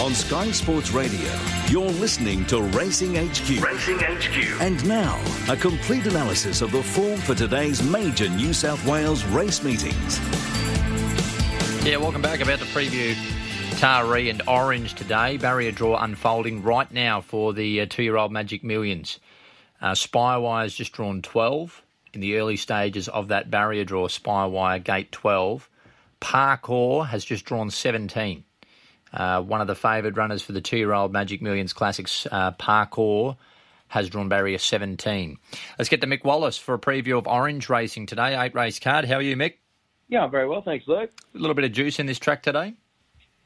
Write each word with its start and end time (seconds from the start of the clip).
On 0.00 0.14
Sky 0.14 0.50
Sports 0.50 0.92
Radio, 0.92 1.30
you're 1.68 1.90
listening 1.90 2.46
to 2.46 2.62
Racing 2.62 3.16
HQ. 3.16 3.62
Racing 3.62 3.98
HQ. 3.98 4.58
And 4.62 4.88
now, 4.88 5.22
a 5.50 5.54
complete 5.54 6.06
analysis 6.06 6.62
of 6.62 6.72
the 6.72 6.82
form 6.82 7.20
for 7.20 7.34
today's 7.34 7.82
major 7.82 8.26
New 8.30 8.54
South 8.54 8.82
Wales 8.86 9.22
race 9.24 9.62
meetings. 9.62 10.18
Yeah, 11.84 11.98
welcome 11.98 12.22
back. 12.22 12.40
About 12.40 12.60
to 12.60 12.64
preview 12.64 13.12
Taree 13.72 14.30
and 14.30 14.40
Orange 14.48 14.94
today. 14.94 15.36
Barrier 15.36 15.70
draw 15.70 16.02
unfolding 16.02 16.62
right 16.62 16.90
now 16.90 17.20
for 17.20 17.52
the 17.52 17.82
uh, 17.82 17.86
two-year-old 17.86 18.32
Magic 18.32 18.64
Millions. 18.64 19.20
Uh, 19.82 19.92
Spywire 19.92 20.62
has 20.62 20.74
just 20.74 20.92
drawn 20.92 21.20
12 21.20 21.82
in 22.14 22.22
the 22.22 22.38
early 22.38 22.56
stages 22.56 23.06
of 23.08 23.28
that 23.28 23.50
barrier 23.50 23.84
draw. 23.84 24.08
Spywire 24.08 24.82
gate 24.82 25.12
12. 25.12 25.68
Parkour 26.22 27.06
has 27.08 27.22
just 27.22 27.44
drawn 27.44 27.70
17. 27.70 28.44
Uh, 29.12 29.42
one 29.42 29.60
of 29.60 29.66
the 29.66 29.74
favoured 29.74 30.16
runners 30.16 30.42
for 30.42 30.52
the 30.52 30.60
two-year-old 30.60 31.12
Magic 31.12 31.42
Millions 31.42 31.72
Classics, 31.72 32.26
uh, 32.30 32.52
Parkour, 32.52 33.36
has 33.88 34.08
drawn 34.08 34.28
barrier 34.28 34.58
17. 34.58 35.36
Let's 35.78 35.88
get 35.88 36.00
to 36.00 36.06
Mick 36.06 36.24
Wallace 36.24 36.56
for 36.56 36.74
a 36.74 36.78
preview 36.78 37.18
of 37.18 37.26
Orange 37.26 37.68
Racing 37.68 38.06
today. 38.06 38.40
Eight 38.40 38.54
race 38.54 38.78
card. 38.78 39.04
How 39.04 39.16
are 39.16 39.22
you, 39.22 39.36
Mick? 39.36 39.54
Yeah, 40.08 40.24
I'm 40.24 40.30
very 40.30 40.48
well, 40.48 40.62
thanks, 40.62 40.86
Luke. 40.86 41.10
A 41.34 41.38
little 41.38 41.54
bit 41.54 41.64
of 41.64 41.72
juice 41.72 41.98
in 41.98 42.06
this 42.06 42.18
track 42.18 42.42
today. 42.42 42.74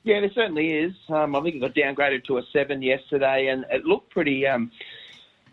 Yeah, 0.02 0.20
there 0.20 0.30
certainly 0.34 0.70
is. 0.70 0.92
Um, 1.09 1.34
I 1.34 1.40
think 1.40 1.56
it 1.56 1.60
got 1.60 1.74
downgraded 1.74 2.24
to 2.26 2.37
a 2.37 2.42
seven 2.52 2.82
yesterday, 2.82 3.48
and 3.48 3.65
it 3.70 3.84
looked 3.84 4.10
pretty. 4.10 4.46
Um, 4.46 4.70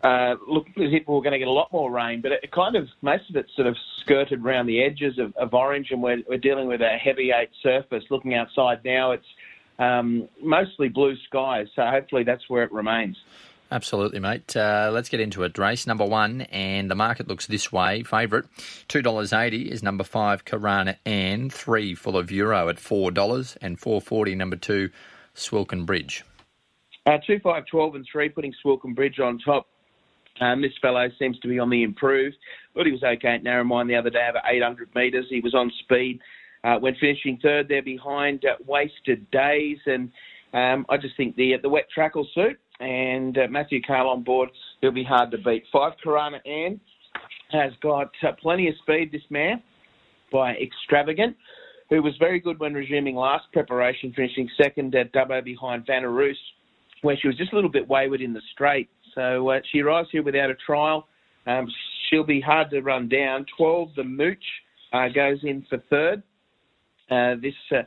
uh, 0.02 0.34
looked 0.48 0.70
as 0.78 0.92
if 0.92 1.06
we 1.06 1.14
were 1.14 1.22
going 1.22 1.32
to 1.32 1.38
get 1.38 1.48
a 1.48 1.52
lot 1.52 1.72
more 1.72 1.90
rain, 1.90 2.20
but 2.20 2.32
it 2.32 2.50
kind 2.50 2.74
of 2.76 2.88
most 3.02 3.30
of 3.30 3.36
it 3.36 3.46
sort 3.54 3.68
of 3.68 3.76
skirted 4.00 4.44
around 4.44 4.66
the 4.66 4.82
edges 4.82 5.18
of, 5.18 5.34
of 5.36 5.54
orange, 5.54 5.90
and 5.90 6.02
we're, 6.02 6.22
we're 6.28 6.38
dealing 6.38 6.66
with 6.66 6.82
a 6.82 6.98
heavy 6.98 7.30
eight 7.30 7.50
surface. 7.62 8.04
Looking 8.10 8.34
outside 8.34 8.84
now, 8.84 9.12
it's 9.12 9.26
um, 9.82 10.28
mostly 10.40 10.88
blue 10.88 11.16
skies, 11.26 11.66
so 11.74 11.82
hopefully 11.86 12.24
that's 12.24 12.48
where 12.48 12.62
it 12.62 12.72
remains. 12.72 13.16
Absolutely, 13.70 14.20
mate. 14.20 14.54
Uh, 14.54 14.90
let's 14.92 15.08
get 15.08 15.18
into 15.18 15.42
it. 15.44 15.56
Race 15.56 15.86
number 15.86 16.04
one, 16.04 16.42
and 16.42 16.90
the 16.90 16.94
market 16.94 17.26
looks 17.26 17.46
this 17.46 17.72
way. 17.72 18.02
Favourite, 18.02 18.44
$2.80 18.88 19.66
is 19.66 19.82
number 19.82 20.04
five, 20.04 20.44
Karana 20.44 20.96
Ann. 21.06 21.48
Three, 21.48 21.94
full 21.94 22.18
of 22.18 22.30
euro 22.30 22.68
at 22.68 22.76
$4, 22.76 23.56
and 23.62 23.80
440 23.80 24.34
number 24.34 24.56
two, 24.56 24.90
Swilken 25.34 25.86
Bridge. 25.86 26.22
Uh, 27.06 27.18
two, 27.26 27.40
five, 27.42 27.64
12 27.66 27.94
and 27.96 28.06
three, 28.10 28.28
putting 28.28 28.52
Swilken 28.62 28.94
Bridge 28.94 29.18
on 29.18 29.38
top. 29.38 29.66
Um, 30.40 30.60
this 30.60 30.72
fellow 30.80 31.08
seems 31.18 31.38
to 31.40 31.48
be 31.48 31.58
on 31.58 31.70
the 31.70 31.82
improve. 31.82 32.34
Thought 32.74 32.86
he 32.86 32.92
was 32.92 33.02
okay 33.02 33.34
at 33.34 33.42
Narromine 33.42 33.88
the 33.88 33.96
other 33.96 34.10
day 34.10 34.26
over 34.28 34.40
800 34.44 34.94
metres. 34.94 35.26
He 35.28 35.40
was 35.40 35.54
on 35.54 35.72
speed 35.80 36.20
uh, 36.64 36.76
when 36.78 36.94
finishing 36.96 37.38
third 37.42 37.68
there 37.68 37.82
behind 37.82 38.44
uh, 38.44 38.56
Wasted 38.66 39.30
Days. 39.30 39.78
And 39.86 40.10
um, 40.54 40.86
I 40.88 40.96
just 40.96 41.16
think 41.16 41.36
the 41.36 41.54
the 41.62 41.68
wet 41.68 41.88
track 41.92 42.14
will 42.14 42.28
suit. 42.34 42.58
And 42.80 43.38
uh, 43.38 43.46
Matthew 43.48 43.80
Carl 43.80 44.08
on 44.08 44.22
board, 44.22 44.48
he'll 44.80 44.90
be 44.90 45.04
hard 45.04 45.30
to 45.30 45.38
beat. 45.38 45.64
Five, 45.72 45.92
Karana 46.04 46.44
Ann 46.46 46.80
has 47.52 47.72
got 47.80 48.10
uh, 48.26 48.32
plenty 48.40 48.68
of 48.68 48.74
speed, 48.82 49.12
this 49.12 49.22
man, 49.30 49.62
by 50.32 50.54
Extravagant, 50.54 51.36
who 51.90 52.02
was 52.02 52.14
very 52.18 52.40
good 52.40 52.58
when 52.58 52.74
resuming 52.74 53.14
last 53.14 53.44
preparation, 53.52 54.12
finishing 54.16 54.48
second 54.60 54.94
at 54.94 55.12
Dubbo 55.12 55.44
behind 55.44 55.86
Vanaroos, 55.86 56.34
where 57.02 57.16
she 57.20 57.28
was 57.28 57.36
just 57.36 57.52
a 57.52 57.54
little 57.54 57.70
bit 57.70 57.86
wayward 57.86 58.20
in 58.20 58.32
the 58.32 58.40
straight. 58.52 58.88
So 59.14 59.50
uh, 59.50 59.60
she 59.70 59.80
arrives 59.80 60.08
here 60.10 60.22
without 60.22 60.50
a 60.50 60.54
trial. 60.54 61.06
Um, 61.46 61.68
she'll 62.08 62.24
be 62.24 62.40
hard 62.40 62.70
to 62.70 62.80
run 62.80 63.08
down. 63.08 63.46
12, 63.56 63.90
the 63.96 64.04
Mooch, 64.04 64.42
uh, 64.92 65.08
goes 65.08 65.38
in 65.42 65.64
for 65.68 65.78
third. 65.90 66.22
Uh, 67.10 67.34
this 67.40 67.54
uh, 67.72 67.82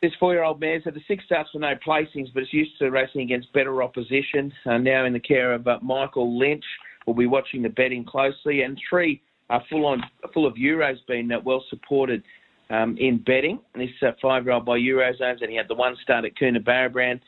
this 0.00 0.12
four-year-old 0.18 0.60
mare 0.60 0.80
had 0.80 0.94
the 0.94 1.00
six 1.06 1.24
starts 1.24 1.50
for 1.52 1.60
no 1.60 1.74
placings, 1.86 2.32
but 2.34 2.42
it's 2.42 2.52
used 2.52 2.76
to 2.78 2.90
racing 2.90 3.20
against 3.20 3.52
better 3.52 3.82
opposition. 3.82 4.52
Uh, 4.66 4.78
now 4.78 5.04
in 5.04 5.12
the 5.12 5.20
care 5.20 5.52
of 5.52 5.66
uh, 5.68 5.78
Michael 5.80 6.38
Lynch, 6.38 6.64
we'll 7.06 7.14
be 7.14 7.26
watching 7.26 7.62
the 7.62 7.68
betting 7.68 8.04
closely. 8.04 8.62
And 8.62 8.78
three, 8.90 9.22
are 9.48 9.62
full 9.70 9.86
on, 9.86 10.02
full 10.34 10.46
of 10.46 10.54
Euros, 10.54 10.96
been 11.06 11.30
uh, 11.30 11.38
well 11.44 11.64
supported 11.70 12.22
um, 12.70 12.96
in 12.98 13.18
betting. 13.18 13.60
This 13.74 13.90
five-year-old 14.20 14.64
by 14.64 14.78
Eurozones, 14.78 15.40
and 15.40 15.50
he 15.50 15.56
had 15.56 15.68
the 15.68 15.74
one 15.74 15.96
start 16.02 16.24
at 16.24 16.36
Coonabarabran. 16.36 17.20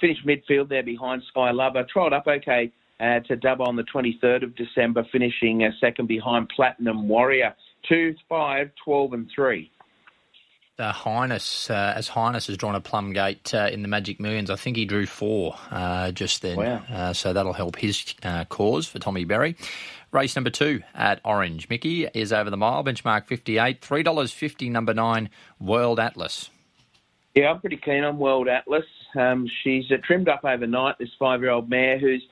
Finished 0.00 0.26
midfield 0.26 0.68
there 0.68 0.82
behind 0.82 1.22
Sky 1.28 1.52
Lover. 1.52 1.86
Trialled 1.94 2.12
up 2.12 2.26
okay 2.26 2.72
to 2.98 3.36
Dubbo 3.36 3.68
on 3.68 3.76
the 3.76 3.84
23rd 3.84 4.42
of 4.42 4.56
December, 4.56 5.06
finishing 5.12 5.70
second 5.80 6.08
behind 6.08 6.48
Platinum 6.48 7.06
Warrior. 7.06 7.54
2, 7.88 8.16
5, 8.28 8.70
12 8.84 9.12
and 9.12 9.30
3 9.32 9.70
uh, 10.78 10.92
Highness, 10.92 11.70
uh, 11.70 11.94
as 11.96 12.08
Highness 12.08 12.46
has 12.48 12.56
drawn 12.56 12.74
a 12.74 12.80
plum 12.80 13.12
gate 13.12 13.54
uh, 13.54 13.68
in 13.72 13.82
the 13.82 13.88
Magic 13.88 14.20
Millions, 14.20 14.50
I 14.50 14.56
think 14.56 14.76
he 14.76 14.84
drew 14.84 15.06
four 15.06 15.56
uh, 15.70 16.10
just 16.12 16.42
then. 16.42 16.56
Wow. 16.56 16.82
Uh, 16.90 17.12
so 17.12 17.32
that'll 17.32 17.52
help 17.52 17.76
his 17.76 18.14
uh, 18.22 18.44
cause 18.44 18.86
for 18.86 18.98
Tommy 18.98 19.24
Berry. 19.24 19.56
Race 20.12 20.36
number 20.36 20.50
two 20.50 20.82
at 20.94 21.20
Orange. 21.24 21.68
Mickey 21.68 22.06
is 22.06 22.32
over 22.32 22.48
the 22.48 22.56
mile, 22.56 22.84
benchmark 22.84 23.26
58, 23.26 23.80
$3.50, 23.80 24.70
number 24.70 24.94
nine, 24.94 25.30
World 25.60 25.98
Atlas. 25.98 26.50
Yeah, 27.34 27.50
I'm 27.50 27.60
pretty 27.60 27.76
keen 27.76 28.04
on 28.04 28.18
World 28.18 28.48
Atlas. 28.48 28.84
Um, 29.14 29.48
she's 29.62 29.84
trimmed 30.04 30.28
up 30.28 30.44
overnight, 30.44 30.98
this 30.98 31.10
five 31.18 31.42
year 31.42 31.50
old 31.50 31.68
mare 31.68 31.98
who's 31.98 32.22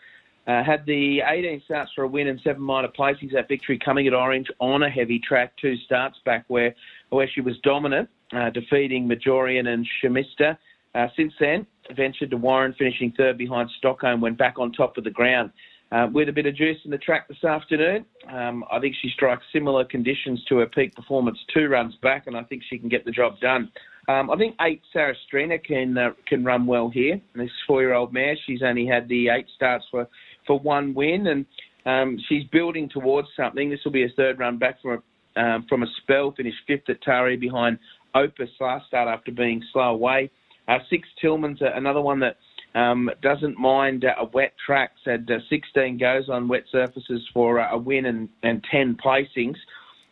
uh, 0.47 0.63
had 0.63 0.85
the 0.87 1.21
18 1.21 1.63
starts 1.65 1.91
for 1.95 2.05
a 2.05 2.09
win 2.09 2.29
and 2.29 2.41
seven 2.43 2.63
minor 2.63 2.89
placings. 2.89 3.33
That 3.33 3.49
victory 3.49 3.79
coming 3.79 4.07
at 4.07 4.15
Orange 4.15 4.49
on 4.61 4.83
a 4.83 4.91
heavy 4.91 5.19
track, 5.19 5.53
two 5.61 5.77
starts 5.77 6.19
back 6.25 6.45
where 6.49 6.75
where 7.11 7.29
she 7.29 7.41
was 7.41 7.59
dominant, 7.63 8.09
uh, 8.33 8.51
defeating 8.51 9.09
Majorian 9.09 9.69
and 9.69 9.87
Shamista. 10.03 10.57
Uh, 10.95 11.09
since 11.17 11.33
then, 11.41 11.67
ventured 11.97 12.31
to 12.31 12.37
Warren, 12.37 12.75
finishing 12.79 13.13
third 13.17 13.37
behind 13.37 13.69
Stockholm, 13.79 14.21
went 14.21 14.39
back 14.39 14.59
on 14.59 14.73
top 14.73 14.97
of 14.97 15.05
the 15.05 15.11
ground. 15.11 15.51
Uh, 15.93 16.09
with 16.13 16.29
a 16.29 16.33
bit 16.33 16.47
of 16.47 16.57
juice 16.57 16.79
in 16.85 16.91
the 16.91 16.99
track 16.99 17.29
this 17.29 17.45
afternoon, 17.45 18.05
um, 18.33 18.65
I 18.73 18.81
think 18.81 18.97
she 19.01 19.11
strikes 19.11 19.45
similar 19.53 19.85
conditions 19.85 20.43
to 20.49 20.59
her 20.59 20.67
peak 20.67 20.95
performance 20.95 21.39
two 21.53 21.69
runs 21.69 21.95
back, 22.03 22.27
and 22.27 22.37
I 22.37 22.43
think 22.45 22.63
she 22.69 22.79
can 22.79 22.89
get 22.89 23.05
the 23.05 23.13
job 23.13 23.39
done. 23.39 23.71
Um, 24.09 24.31
I 24.31 24.37
think 24.37 24.57
eight 24.61 24.83
Sarah 24.93 25.15
Strina 25.27 25.63
can 25.63 25.97
uh, 25.97 26.11
can 26.27 26.45
run 26.45 26.67
well 26.67 26.91
here. 26.91 27.21
This 27.35 27.51
four-year-old 27.67 28.13
mare, 28.13 28.37
she's 28.47 28.63
only 28.63 28.87
had 28.87 29.09
the 29.09 29.29
eight 29.29 29.47
starts 29.55 29.85
for 29.91 30.09
for 30.47 30.59
one 30.59 30.95
win, 30.95 31.29
and 31.29 31.47
um, 31.87 32.19
she's 32.29 32.45
building 32.51 32.89
towards 32.89 33.29
something. 33.37 33.71
This 33.71 33.81
will 33.85 33.93
be 33.93 34.05
a 34.05 34.13
third 34.17 34.39
run 34.39 34.59
back 34.59 34.81
from 34.83 35.03
a, 35.37 35.41
um, 35.41 35.67
from 35.69 35.83
a 35.83 35.87
spell. 36.03 36.33
Finished 36.37 36.59
fifth 36.67 36.89
at 36.89 37.03
Taree 37.03 37.39
behind 37.39 37.79
Opus 38.15 38.51
last 38.61 38.87
start 38.87 39.09
after 39.09 39.33
being 39.33 39.63
slow 39.73 39.95
away. 39.95 40.31
Uh, 40.69 40.79
six 40.89 41.09
Tillman's 41.21 41.61
another 41.61 42.01
one 42.01 42.21
that 42.21 42.37
um, 42.75 43.11
doesn't 43.23 43.59
mind 43.59 44.05
uh, 44.05 44.27
wet 44.33 44.55
track. 44.65 44.93
Had 45.05 45.31
uh, 45.31 45.39
16 45.49 45.99
goes 45.99 46.29
on 46.29 46.49
wet 46.49 46.65
surfaces 46.71 47.23
for 47.33 47.61
uh, 47.61 47.73
a 47.73 47.79
win 47.79 48.07
and, 48.07 48.29
and 48.43 48.65
10 48.71 48.97
placings. 49.05 49.57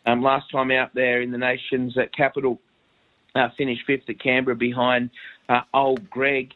Um, 0.05 0.21
last 0.21 0.51
time 0.51 0.69
out 0.71 0.93
there 0.93 1.21
in 1.21 1.31
the 1.31 1.37
nation's 1.37 1.95
capital, 2.15 2.59
uh, 3.35 3.49
finished 3.57 3.81
fifth 3.87 4.09
at 4.09 4.19
Canberra 4.19 4.55
behind 4.55 5.09
uh, 5.49 5.61
old 5.73 6.09
Greg. 6.09 6.53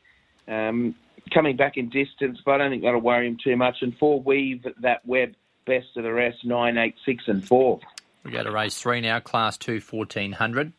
Um, 0.47 0.96
coming 1.34 1.57
back 1.57 1.78
in 1.78 1.90
distance, 1.90 2.40
but 2.46 2.56
I 2.56 2.57
don't 2.59 2.72
think 2.72 2.84
that'll 2.84 3.02
worry 3.02 3.28
him 3.28 3.38
too 3.44 3.57
much. 3.57 3.78
And 3.81 3.97
four 3.97 4.22
weave 4.22 4.66
that 4.81 5.06
web 5.06 5.34
best 5.66 5.88
of 5.97 6.03
the 6.03 6.13
rest, 6.13 6.46
nine, 6.46 6.78
eight, 6.78 6.96
six, 7.06 7.24
and 7.28 7.46
four. 7.46 7.80
We 8.24 8.31
go 8.31 8.44
to 8.44 8.52
race 8.52 8.80
three 8.80 9.02
now, 9.02 9.19
class 9.19 9.57
two, 9.57 9.80
1400. 9.80 10.74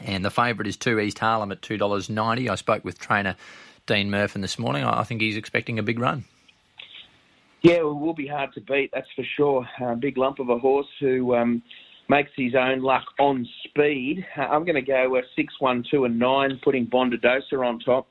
And 0.00 0.24
the 0.24 0.30
favourite 0.30 0.66
is 0.66 0.76
two 0.76 0.98
East 0.98 1.18
Harlem 1.18 1.52
at 1.52 1.60
$2.90. 1.60 2.48
I 2.48 2.54
spoke 2.54 2.84
with 2.84 2.98
trainer 2.98 3.36
Dean 3.86 4.10
Murphy 4.10 4.40
this 4.40 4.58
morning. 4.58 4.84
I 4.84 5.04
think 5.04 5.20
he's 5.20 5.36
expecting 5.36 5.78
a 5.78 5.82
big 5.82 5.98
run. 5.98 6.24
Yeah, 7.62 7.74
it 7.74 7.84
will 7.84 8.14
be 8.14 8.26
hard 8.26 8.52
to 8.54 8.60
beat, 8.60 8.90
that's 8.92 9.10
for 9.14 9.24
sure. 9.36 9.68
A 9.80 9.94
big 9.94 10.16
lump 10.16 10.40
of 10.40 10.48
a 10.48 10.58
horse 10.58 10.88
who 10.98 11.36
um, 11.36 11.62
makes 12.08 12.30
his 12.36 12.54
own 12.56 12.80
luck 12.80 13.04
on 13.20 13.46
speed. 13.64 14.26
Uh, 14.36 14.42
I'm 14.42 14.64
going 14.64 14.74
to 14.74 14.82
go 14.82 15.16
uh, 15.16 15.22
6, 15.36 15.54
1, 15.60 15.84
2, 15.88 16.04
and 16.04 16.18
9, 16.18 16.60
putting 16.64 16.86
Bondadosa 16.86 17.64
on 17.64 17.78
top. 17.78 18.08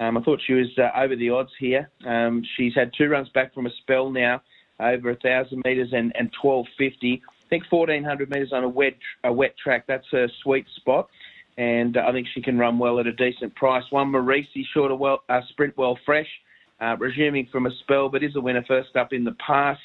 Um, 0.00 0.18
I 0.18 0.22
thought 0.22 0.40
she 0.46 0.54
was 0.54 0.68
uh, 0.78 0.90
over 0.98 1.16
the 1.16 1.30
odds 1.30 1.50
here. 1.58 1.90
Um, 2.06 2.42
she's 2.56 2.74
had 2.74 2.92
two 2.96 3.08
runs 3.08 3.28
back 3.30 3.54
from 3.54 3.66
a 3.66 3.70
spell 3.82 4.10
now, 4.10 4.42
over 4.78 5.10
1,000 5.10 5.62
metres 5.64 5.92
and, 5.92 6.12
and 6.16 6.30
1250. 6.42 7.22
I 7.26 7.48
think 7.48 7.64
1,400 7.70 8.30
metres 8.30 8.52
on 8.52 8.64
a 8.64 8.68
wet, 8.68 8.96
a 9.24 9.32
wet 9.32 9.56
track, 9.56 9.86
that's 9.86 10.06
her 10.12 10.28
sweet 10.42 10.66
spot. 10.76 11.08
And 11.60 11.98
uh, 11.98 12.06
I 12.08 12.12
think 12.12 12.26
she 12.32 12.40
can 12.40 12.56
run 12.56 12.78
well 12.78 12.98
at 13.00 13.06
a 13.06 13.12
decent 13.12 13.54
price. 13.54 13.84
One 13.90 14.10
Marisi, 14.10 14.64
short 14.72 14.90
of 14.90 14.98
well, 14.98 15.22
uh, 15.28 15.42
sprint 15.50 15.76
well 15.76 15.98
fresh, 16.06 16.26
uh, 16.80 16.96
resuming 16.98 17.48
from 17.52 17.66
a 17.66 17.70
spell, 17.70 18.08
but 18.08 18.22
is 18.22 18.34
a 18.34 18.40
winner 18.40 18.64
first 18.66 18.96
up 18.96 19.12
in 19.12 19.24
the 19.24 19.36
past. 19.46 19.82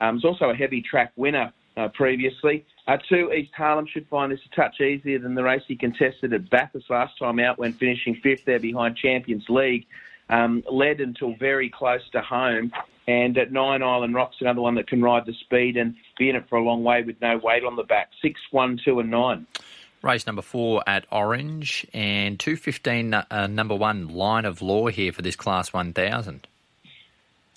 Um, 0.00 0.16
it's 0.16 0.24
also 0.24 0.48
a 0.48 0.54
heavy 0.54 0.80
track 0.80 1.12
winner 1.16 1.52
uh, 1.76 1.88
previously. 1.88 2.64
Uh, 2.86 2.96
two, 3.10 3.30
East 3.30 3.52
Harlem 3.54 3.86
should 3.86 4.08
find 4.08 4.32
this 4.32 4.40
a 4.50 4.56
touch 4.56 4.80
easier 4.80 5.18
than 5.18 5.34
the 5.34 5.42
race 5.42 5.60
he 5.68 5.76
contested 5.76 6.32
at 6.32 6.48
Bathurst 6.48 6.88
last 6.88 7.18
time 7.18 7.38
out 7.40 7.58
when 7.58 7.74
finishing 7.74 8.14
fifth 8.22 8.46
there 8.46 8.58
behind 8.58 8.96
Champions 8.96 9.44
League. 9.50 9.86
Um, 10.30 10.64
led 10.70 11.02
until 11.02 11.34
very 11.34 11.68
close 11.68 12.08
to 12.12 12.22
home. 12.22 12.72
And 13.06 13.36
at 13.36 13.52
Nine 13.52 13.82
Island 13.82 14.14
Rock's 14.14 14.40
another 14.40 14.62
one 14.62 14.76
that 14.76 14.86
can 14.86 15.02
ride 15.02 15.26
the 15.26 15.34
speed 15.34 15.76
and 15.76 15.94
be 16.18 16.30
in 16.30 16.36
it 16.36 16.48
for 16.48 16.56
a 16.56 16.62
long 16.62 16.84
way 16.84 17.02
with 17.02 17.20
no 17.20 17.36
weight 17.36 17.64
on 17.64 17.76
the 17.76 17.82
back. 17.82 18.08
Six, 18.22 18.40
one, 18.50 18.80
two, 18.82 19.00
and 19.00 19.10
nine. 19.10 19.46
Race 20.02 20.26
number 20.26 20.42
four 20.42 20.82
at 20.86 21.06
Orange 21.10 21.86
and 21.92 22.38
215 22.38 23.14
uh, 23.14 23.46
number 23.48 23.74
one 23.74 24.08
line 24.08 24.44
of 24.44 24.62
law 24.62 24.86
here 24.88 25.12
for 25.12 25.22
this 25.22 25.34
Class 25.34 25.72
1000. 25.72 26.46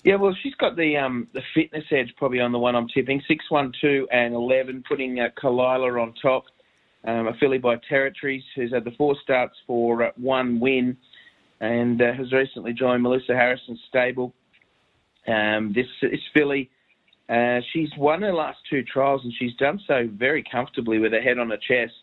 Yeah, 0.04 0.16
well, 0.16 0.34
she's 0.42 0.54
got 0.56 0.76
the 0.76 0.96
um, 0.96 1.28
the 1.32 1.42
fitness 1.54 1.84
edge 1.92 2.12
probably 2.16 2.40
on 2.40 2.50
the 2.50 2.58
one 2.58 2.74
I'm 2.74 2.88
tipping. 2.88 3.22
Six, 3.28 3.48
one, 3.50 3.72
two, 3.80 4.08
and 4.10 4.34
eleven, 4.34 4.82
putting 4.88 5.20
uh, 5.20 5.28
Kalila 5.40 6.02
on 6.02 6.14
top. 6.20 6.44
Um, 7.04 7.28
a 7.28 7.34
filly 7.34 7.58
by 7.58 7.76
Territories, 7.88 8.42
who's 8.54 8.72
had 8.72 8.84
the 8.84 8.92
four 8.92 9.16
starts 9.22 9.54
for 9.66 10.04
uh, 10.04 10.10
one 10.16 10.58
win, 10.58 10.96
and 11.60 12.02
uh, 12.02 12.12
has 12.14 12.32
recently 12.32 12.72
joined 12.72 13.04
Melissa 13.04 13.34
Harrison's 13.34 13.80
stable. 13.88 14.34
Um, 15.28 15.72
this 15.72 15.86
this 16.00 16.20
filly, 16.34 16.68
uh, 17.28 17.60
she's 17.72 17.90
won 17.96 18.22
her 18.22 18.32
last 18.34 18.58
two 18.68 18.82
trials, 18.82 19.20
and 19.22 19.32
she's 19.38 19.54
done 19.54 19.80
so 19.86 20.08
very 20.12 20.42
comfortably 20.50 20.98
with 20.98 21.12
her 21.12 21.20
head 21.22 21.38
on 21.38 21.50
her 21.50 21.56
chest. 21.56 21.94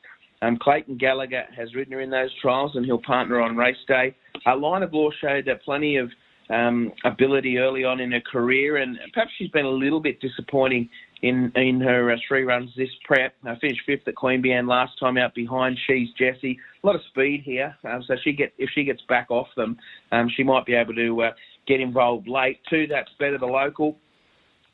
Um, 0.41 0.57
Clayton 0.57 0.97
Gallagher 0.97 1.45
has 1.55 1.75
ridden 1.75 1.93
her 1.93 2.01
in 2.01 2.09
those 2.09 2.33
trials, 2.41 2.71
and 2.75 2.85
he'll 2.85 3.01
partner 3.01 3.41
on 3.41 3.57
race 3.57 3.77
day. 3.87 4.15
Our 4.45 4.57
line 4.57 4.83
of 4.83 4.93
law 4.93 5.09
showed 5.21 5.49
uh, 5.49 5.55
plenty 5.65 5.97
of 5.97 6.09
um, 6.49 6.91
ability 7.05 7.57
early 7.57 7.83
on 7.83 7.99
in 7.99 8.11
her 8.11 8.21
career, 8.21 8.77
and 8.77 8.97
perhaps 9.13 9.31
she's 9.37 9.51
been 9.51 9.65
a 9.65 9.69
little 9.69 9.99
bit 9.99 10.19
disappointing 10.19 10.89
in 11.21 11.51
in 11.55 11.81
her 11.81 12.11
uh, 12.11 12.17
three 12.27 12.43
runs 12.43 12.71
this 12.75 12.89
prep. 13.03 13.33
I 13.45 13.55
finished 13.59 13.81
fifth 13.85 14.07
at 14.07 14.15
Queanbeyan 14.15 14.67
last 14.67 14.97
time 14.99 15.17
out 15.17 15.35
behind 15.35 15.77
She's 15.85 16.09
Jessie. 16.17 16.57
A 16.83 16.87
lot 16.87 16.95
of 16.95 17.01
speed 17.09 17.41
here, 17.43 17.75
um, 17.83 18.03
so 18.07 18.15
she 18.23 18.31
get 18.31 18.53
if 18.57 18.69
she 18.73 18.83
gets 18.83 19.01
back 19.09 19.29
off 19.29 19.47
them, 19.55 19.77
um, 20.11 20.29
she 20.35 20.43
might 20.43 20.65
be 20.65 20.73
able 20.73 20.95
to 20.95 21.23
uh, 21.23 21.31
get 21.67 21.81
involved 21.81 22.27
late. 22.27 22.59
Two, 22.69 22.87
that's 22.87 23.11
better 23.19 23.37
the 23.37 23.45
local. 23.45 23.97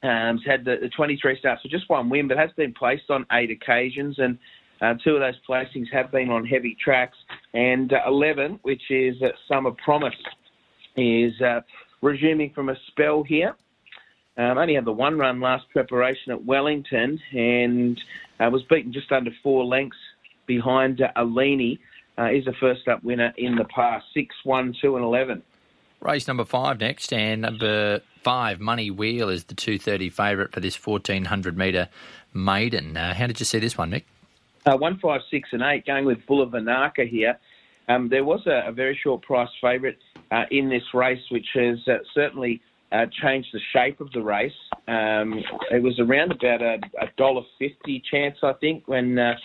Um, 0.04 0.38
had 0.46 0.64
the, 0.66 0.76
the 0.80 0.90
23 0.90 1.40
starts 1.40 1.64
for 1.64 1.68
just 1.68 1.90
one 1.90 2.10
win, 2.10 2.28
but 2.28 2.38
has 2.38 2.52
been 2.56 2.74
placed 2.74 3.10
on 3.10 3.26
eight 3.32 3.50
occasions, 3.50 4.20
and 4.20 4.38
uh, 4.82 4.94
two 5.04 5.16
of 5.16 5.22
those 5.22 5.40
placings 5.48 5.92
have 5.92 6.12
been 6.12 6.30
on 6.30 6.46
heavy 6.46 6.76
tracks. 6.80 7.18
And 7.54 7.94
uh, 7.94 8.02
11, 8.08 8.60
which 8.64 8.84
is 8.90 9.22
uh, 9.22 9.30
Summer 9.48 9.72
Promise, 9.72 10.16
is 10.98 11.40
uh, 11.42 11.62
resuming 12.02 12.52
from 12.52 12.70
a 12.70 12.76
spell 12.88 13.24
here. 13.24 13.56
Um, 14.38 14.58
only 14.58 14.76
had 14.76 14.86
the 14.86 14.92
one 14.92 15.18
run 15.18 15.40
last 15.40 15.70
preparation 15.70 16.34
at 16.34 16.44
Wellington 16.44 17.22
and 17.32 18.02
uh, 18.40 18.50
was 18.50 18.64
beaten 18.64 18.92
just 18.92 19.12
under 19.12 19.32
four 19.42 19.64
lengths 19.64 19.98
behind 20.46 21.02
uh, 21.02 21.12
Alini. 21.16 21.80
Uh, 22.18 22.32
is 22.32 22.48
a 22.48 22.54
first 22.54 22.88
up 22.88 23.04
winner 23.04 23.34
in 23.36 23.58
the 23.58 23.66
past. 23.66 24.06
Six, 24.14 24.34
one, 24.46 24.74
two, 24.82 24.96
and 24.96 25.04
11. 25.04 25.44
Race 26.00 26.30
number 26.30 26.46
five 26.46 26.80
next, 26.80 27.12
and 27.12 27.42
number 27.42 28.00
five, 28.24 28.62
Money 28.62 28.90
Wheel, 28.90 29.28
is 29.28 29.46
the 29.46 29.54
230 29.54 30.10
favourite 30.10 30.54
for 30.54 30.62
this 30.62 30.76
1400 30.78 31.58
metre 31.58 31.90
maiden. 32.34 32.96
How 32.96 33.28
did 33.28 33.42
you 33.42 33.46
see 33.46 33.60
this 33.60 33.78
one, 33.78 33.90
Nick? 33.90 34.06
Uh, 34.66 34.76
one, 34.76 34.98
five, 35.00 35.22
six, 35.30 35.50
and 35.52 35.62
eight, 35.62 35.86
going 35.86 36.06
with 36.06 36.18
Bulla 36.26 36.48
Vanaka 36.48 37.08
here. 37.08 37.38
Um, 37.88 38.10
there 38.10 38.24
was 38.24 38.42
a, 38.48 38.68
a, 38.68 38.72
very 38.72 39.00
short 39.04 39.22
price 39.22 39.50
favourite 39.62 39.98
uh, 40.32 40.46
in 40.50 40.70
this 40.70 40.82
race, 40.92 41.22
which 41.30 41.46
has 41.54 41.78
uh, 41.88 41.98
certainly 42.16 42.62
uh, 42.92 43.06
changed 43.22 43.50
the 43.54 43.60
shape 43.74 44.02
of 44.02 44.12
the 44.12 44.24
race. 44.24 44.52
Um, 44.88 45.44
it 45.70 45.84
was 45.84 46.00
around 46.00 46.32
about 46.32 46.64
a, 46.64 46.80
a 47.00 47.08
dollar 47.16 47.44
fifty 47.60 48.02
chance, 48.10 48.38
I 48.42 48.54
think, 48.54 48.88
when 48.88 49.20
uh, 49.20 49.36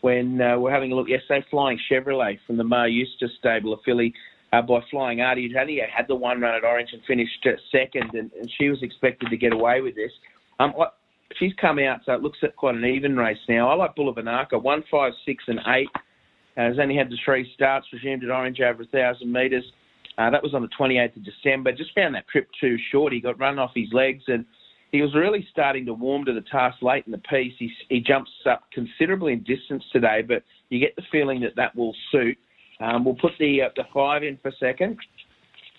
when 0.00 0.40
uh, 0.40 0.58
we're 0.58 0.72
having 0.72 0.90
a 0.90 0.96
look 0.96 1.08
yesterday. 1.08 1.46
Flying 1.52 1.78
Chevrolet 1.88 2.40
from 2.44 2.56
the 2.56 2.64
Mar 2.64 2.88
Eustace 2.88 3.30
stable, 3.38 3.74
a 3.74 3.76
filly 3.84 4.12
by 4.50 4.80
Flying 4.90 5.20
Artie, 5.20 5.48
who 5.48 5.56
had 5.56 6.08
the 6.08 6.14
one 6.16 6.40
run 6.40 6.54
at 6.54 6.64
Orange 6.64 6.90
and 6.92 7.02
finished 7.04 7.46
second, 7.70 8.10
and, 8.14 8.30
and, 8.32 8.50
she 8.58 8.68
was 8.68 8.82
expected 8.82 9.28
to 9.30 9.36
get 9.36 9.52
away 9.52 9.80
with 9.80 9.96
this. 9.96 10.12
Um, 10.60 10.74
she's 11.38 11.52
come 11.60 11.78
out, 11.78 12.00
so 12.04 12.12
it 12.12 12.22
looks 12.22 12.38
at 12.42 12.56
quite 12.56 12.74
an 12.74 12.84
even 12.84 13.16
race 13.16 13.38
now. 13.48 13.68
I 13.70 13.74
like 13.74 13.94
Bulla 13.94 14.14
Vanaka, 14.14 14.60
one, 14.60 14.84
five, 14.90 15.12
six, 15.26 15.44
and 15.46 15.60
eight. 15.68 15.88
Uh, 16.56 16.68
has 16.68 16.78
only 16.80 16.96
had 16.96 17.10
the 17.10 17.18
three 17.24 17.50
starts, 17.54 17.86
resumed 17.92 18.22
at 18.22 18.30
Orange 18.30 18.60
over 18.60 18.82
a 18.82 18.86
thousand 18.86 19.32
metres. 19.32 19.64
Uh, 20.18 20.30
that 20.30 20.42
was 20.42 20.54
on 20.54 20.62
the 20.62 20.68
28th 20.78 21.16
of 21.16 21.24
December. 21.24 21.72
Just 21.72 21.94
found 21.94 22.14
that 22.14 22.28
trip 22.28 22.48
too 22.60 22.76
short. 22.92 23.12
He 23.12 23.20
got 23.20 23.38
run 23.40 23.58
off 23.58 23.72
his 23.74 23.92
legs 23.92 24.22
and 24.28 24.44
he 24.94 25.02
was 25.02 25.12
really 25.12 25.44
starting 25.50 25.84
to 25.86 25.92
warm 25.92 26.24
to 26.24 26.32
the 26.32 26.44
task 26.52 26.80
late 26.80 27.04
in 27.04 27.10
the 27.10 27.18
piece. 27.18 27.52
He, 27.58 27.68
he 27.88 27.98
jumps 27.98 28.30
up 28.48 28.62
considerably 28.72 29.32
in 29.32 29.42
distance 29.42 29.82
today, 29.92 30.22
but 30.22 30.44
you 30.68 30.78
get 30.78 30.94
the 30.94 31.02
feeling 31.10 31.40
that 31.40 31.56
that 31.56 31.74
will 31.74 31.96
suit. 32.12 32.38
Um, 32.78 33.04
we'll 33.04 33.16
put 33.16 33.32
the 33.40 33.62
uh, 33.62 33.68
the 33.74 33.82
five 33.92 34.22
in 34.22 34.38
for 34.40 34.52
second, 34.60 34.96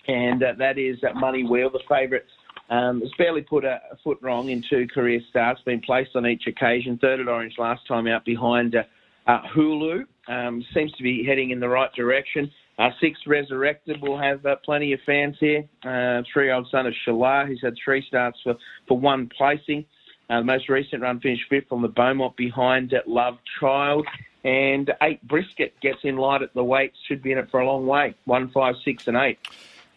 and 0.09 0.43
uh, 0.43 0.53
that 0.57 0.77
is 0.77 0.97
uh, 1.09 1.17
Money 1.17 1.45
Wheel, 1.45 1.69
the 1.69 1.79
favourite. 1.87 2.23
Um, 2.69 3.01
has 3.01 3.11
barely 3.17 3.41
put 3.41 3.63
a, 3.63 3.79
a, 3.91 3.97
foot 4.03 4.17
wrong 4.21 4.49
in 4.49 4.63
two 4.67 4.87
career 4.87 5.21
starts, 5.29 5.61
been 5.61 5.81
placed 5.81 6.15
on 6.15 6.25
each 6.25 6.47
occasion. 6.47 6.97
Third 6.97 7.19
at 7.19 7.27
Orange 7.27 7.53
last 7.59 7.85
time 7.87 8.07
out 8.07 8.25
behind 8.25 8.75
uh, 8.75 8.83
uh, 9.27 9.41
Hulu. 9.55 10.05
Um, 10.27 10.65
seems 10.73 10.91
to 10.93 11.03
be 11.03 11.23
heading 11.23 11.51
in 11.51 11.59
the 11.59 11.69
right 11.69 11.93
direction. 11.93 12.51
Uh, 12.77 12.89
six 12.99 13.19
resurrected 13.27 14.01
will 14.01 14.17
have 14.17 14.45
uh, 14.45 14.55
plenty 14.65 14.93
of 14.93 14.99
fans 15.05 15.37
here. 15.39 15.63
Uh, 15.83 16.23
three-year-old 16.33 16.67
son 16.71 16.87
of 16.87 16.93
Shalaa, 17.07 17.47
who's 17.47 17.61
had 17.61 17.75
three 17.83 18.03
starts 18.07 18.39
for, 18.43 18.55
for 18.87 18.99
one 18.99 19.29
placing. 19.37 19.85
Uh, 20.29 20.39
the 20.39 20.45
most 20.45 20.67
recent 20.67 21.01
run 21.01 21.19
finished 21.19 21.43
fifth 21.49 21.71
on 21.71 21.81
the 21.81 21.87
Beaumont 21.87 22.35
behind 22.35 22.93
uh, 22.93 22.99
Love 23.05 23.37
Child. 23.59 24.07
And 24.43 24.91
eight 25.01 25.25
brisket 25.27 25.73
gets 25.81 25.99
in 26.03 26.17
light 26.17 26.41
at 26.41 26.53
the 26.53 26.63
weights, 26.63 26.97
should 27.07 27.23
be 27.23 27.31
in 27.31 27.37
it 27.37 27.49
for 27.49 27.61
a 27.61 27.65
long 27.65 27.87
way. 27.87 28.15
One, 28.25 28.49
five, 28.49 28.75
six, 28.83 29.07
and 29.07 29.17
eight. 29.17 29.39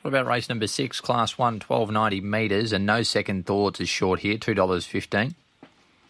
What 0.08 0.20
about 0.20 0.30
race 0.30 0.48
number 0.48 0.66
six, 0.66 1.02
class 1.02 1.36
one, 1.36 1.60
1290 1.60 2.22
metres, 2.22 2.72
and 2.72 2.86
no 2.86 3.02
second 3.02 3.44
thoughts 3.44 3.78
is 3.78 3.90
short 3.90 4.20
here, 4.20 4.38
$2.15? 4.38 5.34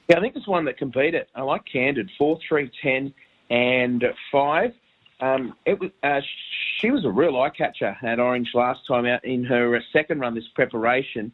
Yeah, 0.09 0.17
I 0.17 0.21
think 0.21 0.37
it's 0.37 0.47
one 0.47 0.67
that 0.67 0.79
can 0.79 0.91
beat 0.91 1.17
it. 1.17 1.29
I 1.35 1.43
like 1.43 1.62
Candid, 1.65 2.09
4, 2.17 2.39
3, 2.49 2.71
10, 2.81 3.12
and 3.50 4.05
5. 4.31 4.73
Um, 5.19 5.56
it 5.67 5.81
was, 5.81 5.91
uh, 6.05 6.21
she 6.79 6.93
was 6.93 7.05
a 7.05 7.11
real 7.11 7.41
eye 7.41 7.50
catcher 7.50 7.97
at 8.00 8.21
Orange 8.21 8.50
last 8.55 8.87
time 8.87 9.05
out 9.05 9.25
in 9.25 9.43
her 9.43 9.75
uh, 9.75 9.81
second 9.93 10.21
run 10.21 10.33
this 10.33 10.47
preparation. 10.55 11.33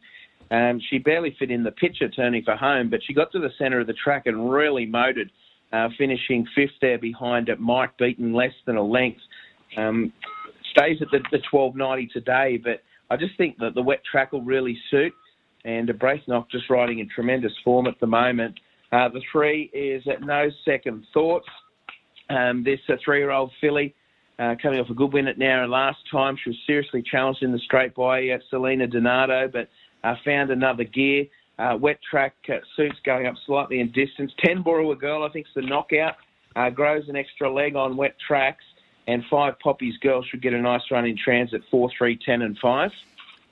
Um, 0.49 0.81
she 0.89 0.97
barely 0.97 1.35
fit 1.37 1.51
in 1.51 1.61
the 1.61 1.71
picture 1.71 2.09
turning 2.09 2.43
for 2.43 2.55
home, 2.55 2.89
but 2.89 3.01
she 3.03 3.13
got 3.13 3.31
to 3.33 3.39
the 3.39 3.51
centre 3.59 3.79
of 3.79 3.85
the 3.85 3.93
track 3.93 4.23
and 4.25 4.49
really 4.49 4.87
motored, 4.87 5.29
uh, 5.71 5.89
finishing 5.99 6.47
fifth 6.55 6.79
there 6.81 6.97
behind 6.97 7.47
it. 7.47 7.59
Mike 7.59 7.95
beaten 7.99 8.33
less 8.33 8.53
than 8.65 8.75
a 8.75 8.83
length. 8.83 9.21
Um, 9.77 10.11
stays 10.75 11.01
at 11.01 11.07
the, 11.11 11.19
the 11.31 11.41
12.90 11.51 12.11
today, 12.11 12.57
but 12.61 12.81
I 13.09 13.17
just 13.17 13.37
think 13.37 13.57
that 13.59 13.75
the 13.75 13.81
wet 13.81 14.01
track 14.09 14.31
will 14.31 14.41
really 14.41 14.77
suit. 14.89 15.13
And 15.63 15.87
Braithnock 15.89 16.49
just 16.51 16.69
riding 16.69 16.99
in 16.99 17.09
tremendous 17.09 17.53
form 17.63 17.87
at 17.87 17.99
the 17.99 18.07
moment. 18.07 18.59
Uh, 18.91 19.09
the 19.09 19.21
three 19.31 19.71
is 19.73 20.03
at 20.07 20.21
no 20.21 20.49
second 20.63 21.05
thoughts. 21.13 21.47
Um, 22.29 22.63
this 22.63 22.79
three-year-old 23.03 23.51
filly 23.61 23.95
uh, 24.37 24.55
coming 24.61 24.79
off 24.79 24.89
a 24.89 24.93
good 24.93 25.13
win 25.13 25.27
at 25.27 25.37
Nowra 25.37 25.69
last 25.69 25.99
time. 26.11 26.37
She 26.43 26.49
was 26.49 26.57
seriously 26.67 27.03
challenged 27.09 27.41
in 27.41 27.51
the 27.51 27.59
straight 27.59 27.95
by 27.95 28.29
uh, 28.29 28.37
Selena 28.49 28.87
Donato, 28.87 29.47
but 29.51 29.69
uh, 30.03 30.15
found 30.23 30.51
another 30.51 30.83
gear. 30.83 31.25
Uh, 31.57 31.77
wet 31.79 31.97
track 32.09 32.35
uh, 32.49 32.57
suits 32.75 32.97
going 33.05 33.27
up 33.27 33.35
slightly 33.45 33.79
in 33.79 33.91
distance. 33.91 34.31
Ten 34.43 34.61
Borough 34.61 34.93
Girl, 34.95 35.23
I 35.23 35.29
think, 35.29 35.47
is 35.47 35.53
the 35.55 35.61
knockout. 35.61 36.15
Grows 36.73 37.07
an 37.09 37.15
extra 37.15 37.51
leg 37.51 37.75
on 37.75 37.97
wet 37.97 38.15
tracks. 38.25 38.63
And 39.07 39.23
five 39.29 39.59
Poppies 39.59 39.97
girls 39.97 40.25
should 40.25 40.41
get 40.41 40.53
a 40.53 40.61
nice 40.61 40.81
run 40.89 41.05
in 41.05 41.17
transit, 41.17 41.61
4, 41.69 41.89
3, 41.97 42.17
10 42.25 42.41
and 42.41 42.57
5. 42.57 42.91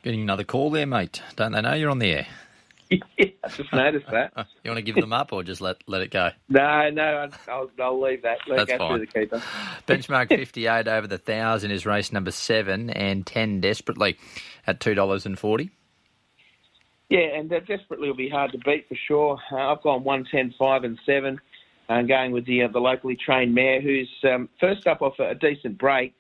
Getting 0.03 0.21
another 0.21 0.43
call 0.43 0.71
there, 0.71 0.85
mate. 0.85 1.21
Don't 1.35 1.51
they 1.51 1.61
know 1.61 1.73
you're 1.73 1.91
on 1.91 1.99
the 1.99 2.11
air? 2.11 2.27
yeah, 3.17 3.25
I 3.43 3.47
just 3.49 3.71
noticed 3.71 4.07
that. 4.11 4.33
you 4.63 4.69
want 4.69 4.77
to 4.77 4.81
give 4.81 4.95
them 4.95 5.13
up 5.13 5.31
or 5.31 5.43
just 5.43 5.61
let 5.61 5.77
let 5.87 6.01
it 6.01 6.11
go? 6.11 6.31
No, 6.49 6.89
no, 6.89 7.29
I'll, 7.47 7.71
I'll 7.79 8.01
leave 8.01 8.21
that. 8.23 8.39
Let 8.47 8.67
That's 8.67 8.77
fine. 8.77 8.99
the 8.99 9.07
keeper. 9.07 9.41
Benchmark 9.87 10.29
58 10.29 10.87
over 10.87 11.07
the 11.07 11.15
1,000 11.15 11.71
is 11.71 11.85
race 11.85 12.11
number 12.11 12.31
7 12.31 12.89
and 12.89 13.25
10 13.25 13.61
desperately 13.61 14.17
at 14.67 14.79
$2.40. 14.79 15.69
Yeah, 17.09 17.19
and 17.19 17.49
that 17.49 17.67
desperately 17.67 18.07
will 18.07 18.15
be 18.15 18.29
hard 18.29 18.51
to 18.53 18.57
beat 18.59 18.87
for 18.87 18.95
sure. 19.07 19.37
Uh, 19.51 19.71
I've 19.71 19.81
gone 19.83 20.03
110, 20.03 20.55
5 20.57 20.83
and 20.83 20.99
7 21.05 21.39
and 21.89 22.07
going 22.07 22.31
with 22.31 22.45
the, 22.45 22.63
uh, 22.63 22.67
the 22.69 22.79
locally 22.79 23.15
trained 23.15 23.53
mare 23.53 23.81
who's 23.81 24.09
um, 24.23 24.49
first 24.59 24.87
up 24.87 25.01
off 25.01 25.13
a, 25.19 25.29
a 25.29 25.35
decent 25.35 25.77
break. 25.77 26.13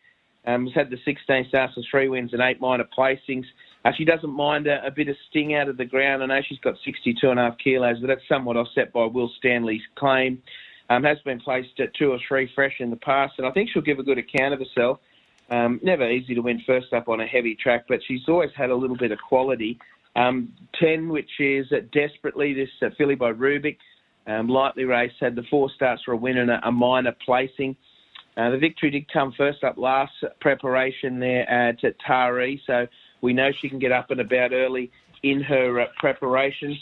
Um, 0.45 0.65
has 0.65 0.75
had 0.75 0.89
the 0.89 0.97
16 1.05 1.45
starts 1.47 1.73
and 1.77 1.85
three 1.89 2.09
wins 2.09 2.33
and 2.33 2.41
eight 2.41 2.59
minor 2.59 2.83
placings. 2.97 3.45
Uh, 3.85 3.91
she 3.97 4.03
doesn't 4.03 4.29
mind 4.29 4.67
a, 4.67 4.85
a, 4.85 4.91
bit 4.91 5.07
of 5.07 5.15
sting 5.29 5.55
out 5.55 5.69
of 5.69 5.77
the 5.77 5.85
ground. 5.85 6.21
I 6.21 6.25
know 6.25 6.41
she's 6.45 6.59
got 6.59 6.75
62 6.83 7.29
and 7.29 7.39
a 7.39 7.43
half 7.43 7.57
kilos, 7.57 7.99
but 8.01 8.07
that's 8.07 8.27
somewhat 8.27 8.57
offset 8.57 8.91
by 8.91 9.05
Will 9.05 9.31
Stanley's 9.37 9.81
claim. 9.95 10.41
Um, 10.89 11.03
has 11.03 11.17
been 11.23 11.39
placed 11.39 11.79
at 11.79 11.93
two 11.95 12.11
or 12.11 12.19
three 12.27 12.51
fresh 12.53 12.75
in 12.79 12.89
the 12.89 12.97
past, 12.97 13.35
and 13.37 13.47
I 13.47 13.51
think 13.51 13.69
she'll 13.71 13.81
give 13.81 13.99
a 13.99 14.03
good 14.03 14.17
account 14.17 14.53
of 14.53 14.59
herself. 14.59 14.99
Um, 15.49 15.79
never 15.81 16.09
easy 16.09 16.35
to 16.35 16.41
win 16.41 16.61
first 16.65 16.93
up 16.93 17.07
on 17.07 17.21
a 17.21 17.25
heavy 17.25 17.55
track, 17.55 17.85
but 17.87 17.99
she's 18.05 18.21
always 18.27 18.51
had 18.55 18.69
a 18.69 18.75
little 18.75 18.97
bit 18.97 19.11
of 19.11 19.19
quality. 19.19 19.79
Um, 20.15 20.53
10, 20.79 21.09
which 21.09 21.29
is 21.39 21.71
uh, 21.71 21.77
desperately 21.91 22.53
this 22.53 22.69
uh, 22.81 22.89
filly 22.97 23.15
by 23.15 23.31
Rubick. 23.31 23.77
Um, 24.25 24.47
lightly 24.47 24.85
raced, 24.85 25.15
had 25.19 25.35
the 25.35 25.43
four 25.49 25.69
starts 25.75 26.01
for 26.03 26.13
a 26.13 26.17
win 26.17 26.37
and 26.37 26.49
a, 26.49 26.67
a 26.67 26.71
minor 26.71 27.13
placing. 27.25 27.75
Uh, 28.37 28.49
the 28.49 28.57
victory 28.57 28.89
did 28.89 29.11
come 29.11 29.33
first 29.37 29.63
up 29.63 29.77
last 29.77 30.13
preparation 30.39 31.19
there 31.19 31.47
at 31.49 31.77
Taree, 32.07 32.59
so 32.65 32.87
we 33.21 33.33
know 33.33 33.51
she 33.61 33.69
can 33.69 33.79
get 33.79 33.91
up 33.91 34.11
and 34.11 34.21
about 34.21 34.53
early 34.53 34.91
in 35.23 35.41
her 35.41 35.81
uh, 35.81 35.85
preparations. 35.99 36.77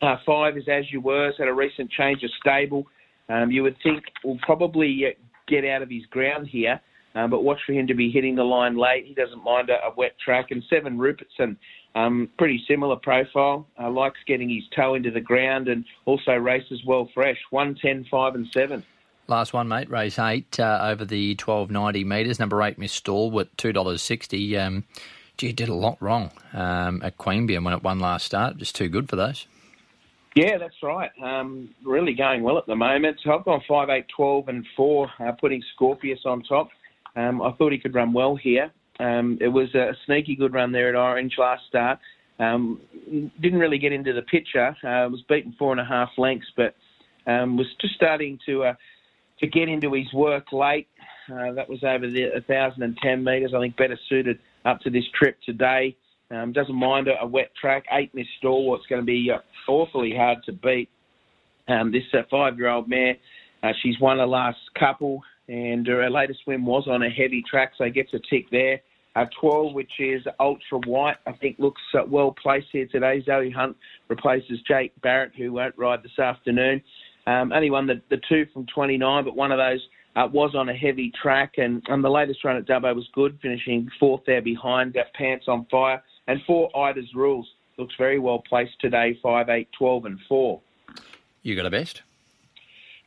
Uh, 0.00 0.16
five 0.24 0.56
is 0.56 0.64
As 0.68 0.84
You 0.90 1.00
Were, 1.00 1.32
had 1.38 1.48
a 1.48 1.52
recent 1.52 1.90
change 1.90 2.22
of 2.22 2.30
stable. 2.40 2.86
Um, 3.28 3.50
you 3.50 3.62
would 3.62 3.76
think 3.82 4.02
will 4.24 4.38
probably 4.42 5.04
uh, 5.06 5.10
get 5.48 5.64
out 5.64 5.82
of 5.82 5.90
his 5.90 6.04
ground 6.06 6.48
here, 6.48 6.80
um, 7.14 7.30
but 7.30 7.44
watch 7.44 7.58
for 7.66 7.72
him 7.72 7.86
to 7.86 7.94
be 7.94 8.10
hitting 8.10 8.34
the 8.34 8.42
line 8.42 8.76
late. 8.76 9.04
He 9.06 9.14
doesn't 9.14 9.44
mind 9.44 9.70
a, 9.70 9.74
a 9.86 9.94
wet 9.96 10.16
track. 10.24 10.50
And 10.50 10.62
Seven 10.68 10.98
Rupertson, 10.98 11.56
um, 11.94 12.28
pretty 12.38 12.62
similar 12.66 12.96
profile, 12.96 13.66
uh, 13.80 13.90
likes 13.90 14.18
getting 14.26 14.48
his 14.48 14.64
toe 14.74 14.94
into 14.94 15.10
the 15.10 15.20
ground 15.20 15.68
and 15.68 15.84
also 16.04 16.32
races 16.32 16.82
well 16.86 17.08
fresh. 17.12 17.38
110, 17.50 18.06
5 18.10 18.34
and 18.34 18.48
7. 18.52 18.84
Last 19.28 19.52
one, 19.52 19.68
mate. 19.68 19.88
Race 19.88 20.18
eight 20.18 20.58
uh, 20.58 20.80
over 20.82 21.04
the 21.04 21.36
twelve 21.36 21.70
ninety 21.70 22.02
metres. 22.02 22.40
Number 22.40 22.60
eight, 22.62 22.76
Miss 22.76 22.92
Stalwart, 22.92 23.56
two 23.56 23.72
dollars 23.72 24.02
sixty. 24.02 24.58
Um, 24.58 24.84
gee, 25.36 25.52
did 25.52 25.68
a 25.68 25.74
lot 25.74 25.96
wrong 26.00 26.32
um, 26.52 27.00
at 27.04 27.18
Queanbeyan 27.18 27.64
when 27.64 27.72
it 27.72 27.84
won 27.84 28.00
last 28.00 28.26
start. 28.26 28.56
Just 28.56 28.74
too 28.74 28.88
good 28.88 29.08
for 29.08 29.14
those. 29.14 29.46
Yeah, 30.34 30.58
that's 30.58 30.82
right. 30.82 31.10
Um, 31.22 31.70
really 31.84 32.14
going 32.14 32.42
well 32.42 32.58
at 32.58 32.66
the 32.66 32.74
moment. 32.74 33.20
So 33.22 33.32
I've 33.32 33.44
gone 33.44 33.62
5, 33.68 33.90
8, 33.90 34.06
12 34.08 34.48
and 34.48 34.66
4, 34.76 35.10
uh, 35.20 35.32
putting 35.32 35.62
Scorpius 35.74 36.20
on 36.24 36.42
top. 36.42 36.70
Um, 37.16 37.42
I 37.42 37.52
thought 37.52 37.70
he 37.70 37.78
could 37.78 37.94
run 37.94 38.14
well 38.14 38.34
here. 38.34 38.72
Um, 39.02 39.38
it 39.40 39.48
was 39.48 39.74
a 39.74 39.96
sneaky 40.06 40.36
good 40.36 40.54
run 40.54 40.70
there 40.70 40.88
at 40.88 40.94
Orange 40.94 41.34
last 41.36 41.62
start. 41.68 41.98
Um, 42.38 42.80
didn't 43.40 43.58
really 43.58 43.78
get 43.78 43.92
into 43.92 44.12
the 44.12 44.22
picture. 44.22 44.76
Uh, 44.82 45.08
was 45.10 45.22
beaten 45.28 45.54
four 45.58 45.72
and 45.72 45.80
a 45.80 45.84
half 45.84 46.10
lengths, 46.16 46.46
but 46.56 46.76
um, 47.26 47.56
was 47.56 47.66
just 47.80 47.94
starting 47.94 48.38
to 48.46 48.64
uh, 48.64 48.74
to 49.40 49.46
get 49.48 49.68
into 49.68 49.92
his 49.92 50.12
work 50.12 50.52
late. 50.52 50.86
Uh, 51.28 51.52
that 51.52 51.68
was 51.68 51.82
over 51.82 52.08
the 52.08 52.30
1,010 52.46 53.24
metres. 53.24 53.52
I 53.54 53.60
think 53.60 53.76
better 53.76 53.98
suited 54.08 54.38
up 54.64 54.80
to 54.80 54.90
this 54.90 55.04
trip 55.18 55.36
today. 55.44 55.96
Um, 56.30 56.52
doesn't 56.52 56.74
mind 56.74 57.08
a, 57.08 57.20
a, 57.20 57.26
wet 57.26 57.50
track. 57.60 57.84
Eight 57.92 58.14
Miss 58.14 58.26
Stalwart's 58.38 58.86
going 58.86 59.02
to 59.02 59.06
be 59.06 59.30
uh, 59.30 59.38
awfully 59.70 60.14
hard 60.16 60.38
to 60.44 60.52
beat. 60.52 60.88
Um, 61.68 61.92
this 61.92 62.02
uh, 62.12 62.22
five-year-old 62.30 62.88
mare, 62.88 63.16
uh, 63.62 63.72
she's 63.82 64.00
won 64.00 64.18
the 64.18 64.26
last 64.26 64.58
couple, 64.78 65.22
and 65.48 65.86
her 65.86 66.08
latest 66.10 66.40
win 66.46 66.64
was 66.64 66.88
on 66.88 67.02
a 67.02 67.10
heavy 67.10 67.44
track, 67.48 67.72
so 67.76 67.88
gets 67.90 68.14
a 68.14 68.20
tick 68.30 68.46
there. 68.50 68.80
Uh, 69.14 69.26
12, 69.40 69.74
which 69.74 69.92
is 69.98 70.22
ultra 70.40 70.78
white, 70.86 71.16
I 71.26 71.32
think 71.32 71.58
looks 71.58 71.82
uh, 71.94 72.00
well 72.08 72.34
placed 72.42 72.68
here 72.72 72.86
today. 72.86 73.22
Zoe 73.24 73.50
Hunt 73.50 73.76
replaces 74.08 74.60
Jake 74.66 74.92
Barrett, 75.02 75.32
who 75.36 75.52
won't 75.52 75.76
ride 75.76 76.02
this 76.02 76.18
afternoon. 76.18 76.82
Um, 77.26 77.52
only 77.52 77.70
won 77.70 77.86
the, 77.86 78.00
the 78.08 78.20
two 78.28 78.46
from 78.54 78.66
29, 78.66 79.24
but 79.24 79.36
one 79.36 79.52
of 79.52 79.58
those 79.58 79.86
uh, 80.16 80.28
was 80.32 80.54
on 80.54 80.68
a 80.68 80.74
heavy 80.74 81.12
track, 81.20 81.54
and, 81.58 81.82
and 81.88 82.02
the 82.02 82.08
latest 82.08 82.42
run 82.42 82.56
at 82.56 82.66
Dubbo 82.66 82.94
was 82.94 83.08
good, 83.14 83.38
finishing 83.42 83.88
fourth 84.00 84.22
there 84.26 84.42
behind, 84.42 84.94
got 84.94 85.12
pants 85.14 85.46
on 85.46 85.66
fire. 85.70 86.02
And 86.26 86.40
four 86.46 86.74
Ida's 86.76 87.14
rules, 87.14 87.46
looks 87.78 87.94
very 87.98 88.18
well 88.18 88.38
placed 88.38 88.80
today, 88.80 89.18
5, 89.22 89.48
8, 89.48 89.68
12, 89.76 90.04
and 90.04 90.18
4. 90.28 90.60
You 91.42 91.56
got 91.56 91.66
a 91.66 91.70
best? 91.70 92.02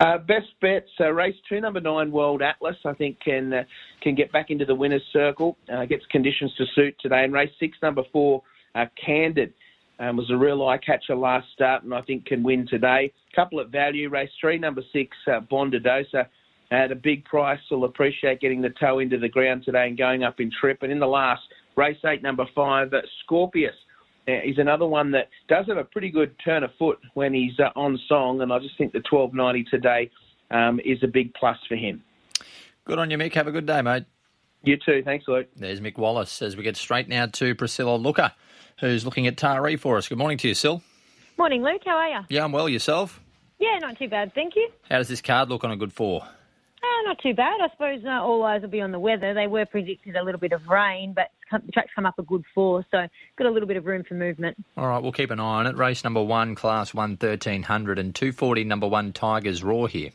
Uh, 0.02 0.18
best 0.18 0.48
bets, 0.62 0.90
uh, 1.00 1.12
race 1.12 1.36
two, 1.48 1.62
number 1.62 1.80
nine, 1.80 2.12
World 2.12 2.42
Atlas, 2.42 2.76
I 2.84 2.94
think 2.94 3.18
can 3.22 3.54
uh, 3.54 3.64
can 4.02 4.14
get 4.14 4.30
back 4.32 4.50
into 4.50 4.66
the 4.66 4.76
winner's 4.76 5.04
circle, 5.14 5.58
uh, 5.74 5.86
gets 5.86 6.06
conditions 6.12 6.54
to 6.58 6.66
suit 6.76 6.96
today. 7.02 7.24
And 7.24 7.32
race 7.32 7.52
six, 7.60 7.78
number 7.82 8.04
four, 8.12 8.44
uh, 8.76 8.88
Candid, 9.04 9.54
um, 10.00 10.18
was 10.18 10.30
a 10.30 10.36
real 10.36 10.68
eye 10.68 10.80
catcher 10.80 11.16
last 11.16 11.48
start 11.54 11.84
and 11.84 11.94
I 11.94 12.02
think 12.02 12.26
can 12.26 12.44
win 12.44 12.68
today. 12.70 13.14
Couple 13.34 13.62
at 13.62 13.70
value, 13.70 14.10
race 14.10 14.30
three, 14.42 14.58
number 14.58 14.82
six, 14.92 15.16
uh, 15.28 15.40
Bondadosa, 15.40 16.28
at 16.72 16.92
a 16.92 16.96
big 16.96 17.24
price. 17.24 17.60
Will 17.72 17.86
appreciate 17.86 18.42
getting 18.42 18.62
the 18.62 18.74
toe 18.78 19.00
into 19.00 19.18
the 19.18 19.30
ground 19.30 19.64
today 19.64 19.88
and 19.88 19.98
going 19.98 20.26
up 20.26 20.42
in 20.42 20.52
trip. 20.60 20.80
And 20.82 20.92
in 20.92 21.00
the 21.00 21.08
last, 21.08 21.44
race 21.78 21.98
eight, 22.06 22.22
number 22.22 22.46
five, 22.54 22.94
uh, 22.94 23.00
Scorpius 23.24 23.76
is 24.28 24.58
another 24.58 24.86
one 24.86 25.12
that 25.12 25.30
does 25.48 25.66
have 25.68 25.78
a 25.78 25.84
pretty 25.84 26.10
good 26.10 26.36
turn 26.44 26.64
of 26.64 26.72
foot 26.78 27.00
when 27.14 27.34
he's 27.34 27.60
uh, 27.60 27.70
on 27.76 28.00
song, 28.08 28.42
and 28.42 28.52
I 28.52 28.60
just 28.60 28.78
think 28.78 28.94
the 28.94 29.04
1290 29.10 29.70
today 29.70 30.12
um, 30.52 30.80
is 30.84 31.00
a 31.04 31.08
big 31.08 31.34
plus 31.34 31.58
for 31.68 31.76
him. 31.76 32.04
Good 32.86 33.00
on 33.00 33.10
you, 33.10 33.18
Mick. 33.18 33.34
Have 33.34 33.48
a 33.48 33.52
good 33.52 33.66
day, 33.66 33.82
mate. 33.82 34.06
You 34.64 34.78
too. 34.78 35.04
Thanks, 35.04 35.26
Luke. 35.28 35.48
There's 35.56 35.80
Mick 35.80 35.98
Wallace 35.98 36.42
as 36.42 36.58
we 36.58 36.64
get 36.64 36.78
straight 36.78 37.08
now 37.08 37.28
to 37.28 37.56
Priscilla 37.56 37.96
Looker, 37.96 38.32
who's 38.80 39.06
looking 39.06 39.28
at 39.28 39.38
Taree 39.38 39.80
for 39.80 39.98
us. 39.98 40.08
Good 40.08 40.18
morning 40.18 40.38
to 40.40 40.48
you, 40.48 40.54
Sil. 40.58 40.82
Morning, 41.38 41.64
Luke. 41.64 41.82
How 41.86 41.98
are 41.98 42.10
you? 42.10 42.20
Yeah, 42.30 42.44
I'm 42.44 42.52
well. 42.52 42.70
Yourself? 42.70 43.22
Yeah, 43.60 43.78
not 43.80 43.98
too 43.98 44.10
bad, 44.10 44.34
thank 44.34 44.56
you. 44.56 44.70
How 44.90 44.98
does 44.98 45.08
this 45.08 45.22
card 45.22 45.50
look 45.50 45.64
on 45.64 45.72
a 45.72 45.78
good 45.78 45.94
four? 45.94 46.24
not 47.06 47.20
too 47.20 47.34
bad. 47.34 47.62
I 47.62 47.70
suppose 47.72 48.04
uh, 48.06 48.22
all 48.22 48.44
eyes 48.44 48.62
will 48.62 48.70
be 48.70 48.82
on 48.82 48.92
the 48.92 49.00
weather. 49.00 49.34
They 49.34 49.48
were 49.48 49.66
predicted 49.66 50.16
a 50.16 50.24
little 50.24 50.40
bit 50.40 50.52
of 50.52 50.68
rain, 50.68 51.14
but 51.14 51.30
the 51.52 51.72
track's 51.72 51.92
come 51.96 52.06
up 52.06 52.18
a 52.20 52.24
good 52.24 52.44
four, 52.54 52.86
so 52.92 53.08
got 53.38 53.48
a 53.48 53.52
little 53.52 53.68
bit 53.68 53.78
of 53.78 53.86
room 53.86 54.04
for 54.04 54.16
movement. 54.16 54.58
All 54.78 54.88
right, 54.88 55.02
we'll 55.02 55.12
keep 55.12 55.32
an 55.32 55.40
eye 55.40 55.60
on 55.60 55.68
it. 55.68 55.78
Race 55.78 56.04
number 56.04 56.24
one, 56.24 56.56
class 56.56 56.94
one, 56.94 57.12
1300 57.12 58.00
and 58.00 58.14
240, 58.14 58.64
number 58.64 58.88
one, 58.88 59.14
Tigers 59.14 59.64
Raw 59.64 59.86
here. 59.86 60.12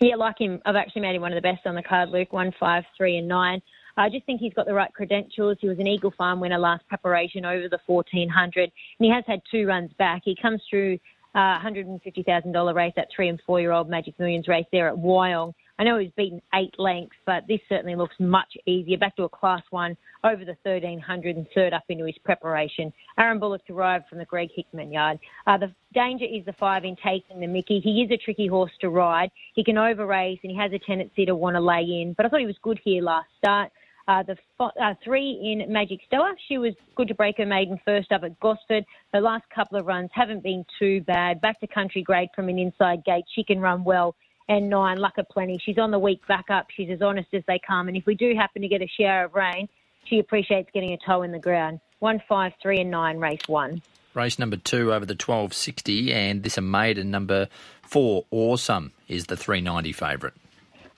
Yeah, 0.00 0.16
like 0.16 0.38
him. 0.38 0.60
I've 0.64 0.76
actually 0.76 1.02
made 1.02 1.16
him 1.16 1.22
one 1.22 1.32
of 1.32 1.36
the 1.36 1.42
best 1.42 1.66
on 1.66 1.74
the 1.74 1.82
card, 1.82 2.10
Luke, 2.10 2.32
one, 2.32 2.52
five, 2.58 2.84
three, 2.96 3.16
and 3.16 3.26
nine. 3.26 3.60
I 3.96 4.08
just 4.08 4.24
think 4.26 4.40
he's 4.40 4.54
got 4.54 4.66
the 4.66 4.74
right 4.74 4.92
credentials. 4.94 5.58
He 5.60 5.68
was 5.68 5.80
an 5.80 5.88
Eagle 5.88 6.12
Farm 6.16 6.38
winner 6.38 6.58
last 6.58 6.86
preparation 6.86 7.44
over 7.44 7.68
the 7.68 7.80
1400, 7.86 8.62
and 8.62 8.72
he 8.98 9.10
has 9.10 9.24
had 9.26 9.40
two 9.50 9.66
runs 9.66 9.92
back. 9.98 10.22
He 10.24 10.36
comes 10.40 10.62
through 10.70 11.00
uh, 11.34 11.58
$150,000 11.58 12.74
race, 12.74 12.92
that 12.94 13.08
three 13.14 13.28
and 13.28 13.40
four 13.44 13.60
year 13.60 13.72
old 13.72 13.88
Magic 13.88 14.16
Millions 14.18 14.46
race 14.46 14.66
there 14.70 14.88
at 14.88 14.94
Wyong. 14.94 15.52
I 15.78 15.84
know 15.84 15.98
he's 15.98 16.10
beaten 16.16 16.42
eight 16.54 16.74
lengths, 16.78 17.16
but 17.24 17.44
this 17.46 17.60
certainly 17.68 17.94
looks 17.94 18.16
much 18.18 18.56
easier. 18.66 18.98
Back 18.98 19.14
to 19.16 19.22
a 19.22 19.28
class 19.28 19.62
one 19.70 19.96
over 20.24 20.44
the 20.44 20.56
1300 20.64 21.36
and 21.36 21.46
third 21.54 21.72
up 21.72 21.84
into 21.88 22.04
his 22.04 22.18
preparation. 22.24 22.92
Aaron 23.18 23.38
Bullock's 23.38 23.70
arrived 23.70 24.06
from 24.08 24.18
the 24.18 24.24
Greg 24.24 24.48
Hickman 24.54 24.90
yard. 24.90 25.18
Uh, 25.46 25.56
the 25.56 25.72
danger 25.94 26.24
is 26.24 26.44
the 26.46 26.52
five 26.54 26.84
in 26.84 26.96
taking 26.96 27.40
the 27.40 27.46
Mickey. 27.46 27.80
He 27.80 28.02
is 28.02 28.10
a 28.10 28.16
tricky 28.16 28.48
horse 28.48 28.72
to 28.80 28.90
ride. 28.90 29.30
He 29.54 29.62
can 29.62 29.78
over 29.78 30.04
race 30.04 30.40
and 30.42 30.50
he 30.50 30.58
has 30.58 30.72
a 30.72 30.80
tendency 30.80 31.24
to 31.26 31.36
want 31.36 31.54
to 31.54 31.60
lay 31.60 31.82
in, 31.82 32.14
but 32.16 32.26
I 32.26 32.28
thought 32.28 32.40
he 32.40 32.46
was 32.46 32.58
good 32.62 32.80
here 32.82 33.02
last 33.02 33.28
start. 33.38 33.70
Uh, 34.08 34.22
the 34.22 34.36
uh, 34.58 34.94
three 35.04 35.38
in 35.42 35.70
Magic 35.70 36.00
Stella, 36.06 36.34
she 36.48 36.56
was 36.56 36.72
good 36.96 37.08
to 37.08 37.14
break 37.14 37.36
her 37.36 37.44
maiden 37.44 37.78
first 37.84 38.10
up 38.10 38.22
at 38.24 38.40
Gosford. 38.40 38.84
Her 39.12 39.20
last 39.20 39.44
couple 39.54 39.78
of 39.78 39.84
runs 39.84 40.08
haven't 40.14 40.42
been 40.42 40.64
too 40.78 41.02
bad. 41.02 41.42
Back 41.42 41.60
to 41.60 41.66
country 41.66 42.02
grade 42.02 42.30
from 42.34 42.48
an 42.48 42.58
inside 42.58 43.04
gate. 43.04 43.26
She 43.34 43.44
can 43.44 43.60
run 43.60 43.84
well 43.84 44.16
and 44.48 44.70
nine, 44.70 44.98
luck 44.98 45.18
of 45.18 45.28
plenty. 45.28 45.58
She's 45.64 45.78
on 45.78 45.90
the 45.90 45.98
week 45.98 46.26
back 46.26 46.46
up. 46.50 46.68
She's 46.74 46.90
as 46.90 47.02
honest 47.02 47.28
as 47.32 47.42
they 47.46 47.60
come. 47.66 47.88
And 47.88 47.96
if 47.96 48.06
we 48.06 48.14
do 48.14 48.34
happen 48.34 48.62
to 48.62 48.68
get 48.68 48.82
a 48.82 48.88
shower 48.88 49.24
of 49.24 49.34
rain, 49.34 49.68
she 50.04 50.18
appreciates 50.18 50.70
getting 50.72 50.92
a 50.92 50.98
toe 51.06 51.22
in 51.22 51.32
the 51.32 51.38
ground. 51.38 51.80
One, 51.98 52.22
five, 52.28 52.52
three, 52.62 52.80
and 52.80 52.90
nine, 52.90 53.18
race 53.18 53.46
one. 53.46 53.82
Race 54.14 54.38
number 54.38 54.56
two 54.56 54.92
over 54.92 55.04
the 55.04 55.12
1260, 55.12 56.12
and 56.12 56.42
this 56.42 56.56
a 56.58 56.62
maiden 56.62 57.10
number 57.10 57.48
four, 57.82 58.24
Awesome, 58.30 58.92
is 59.06 59.26
the 59.26 59.36
390 59.36 59.92
favourite. 59.92 60.34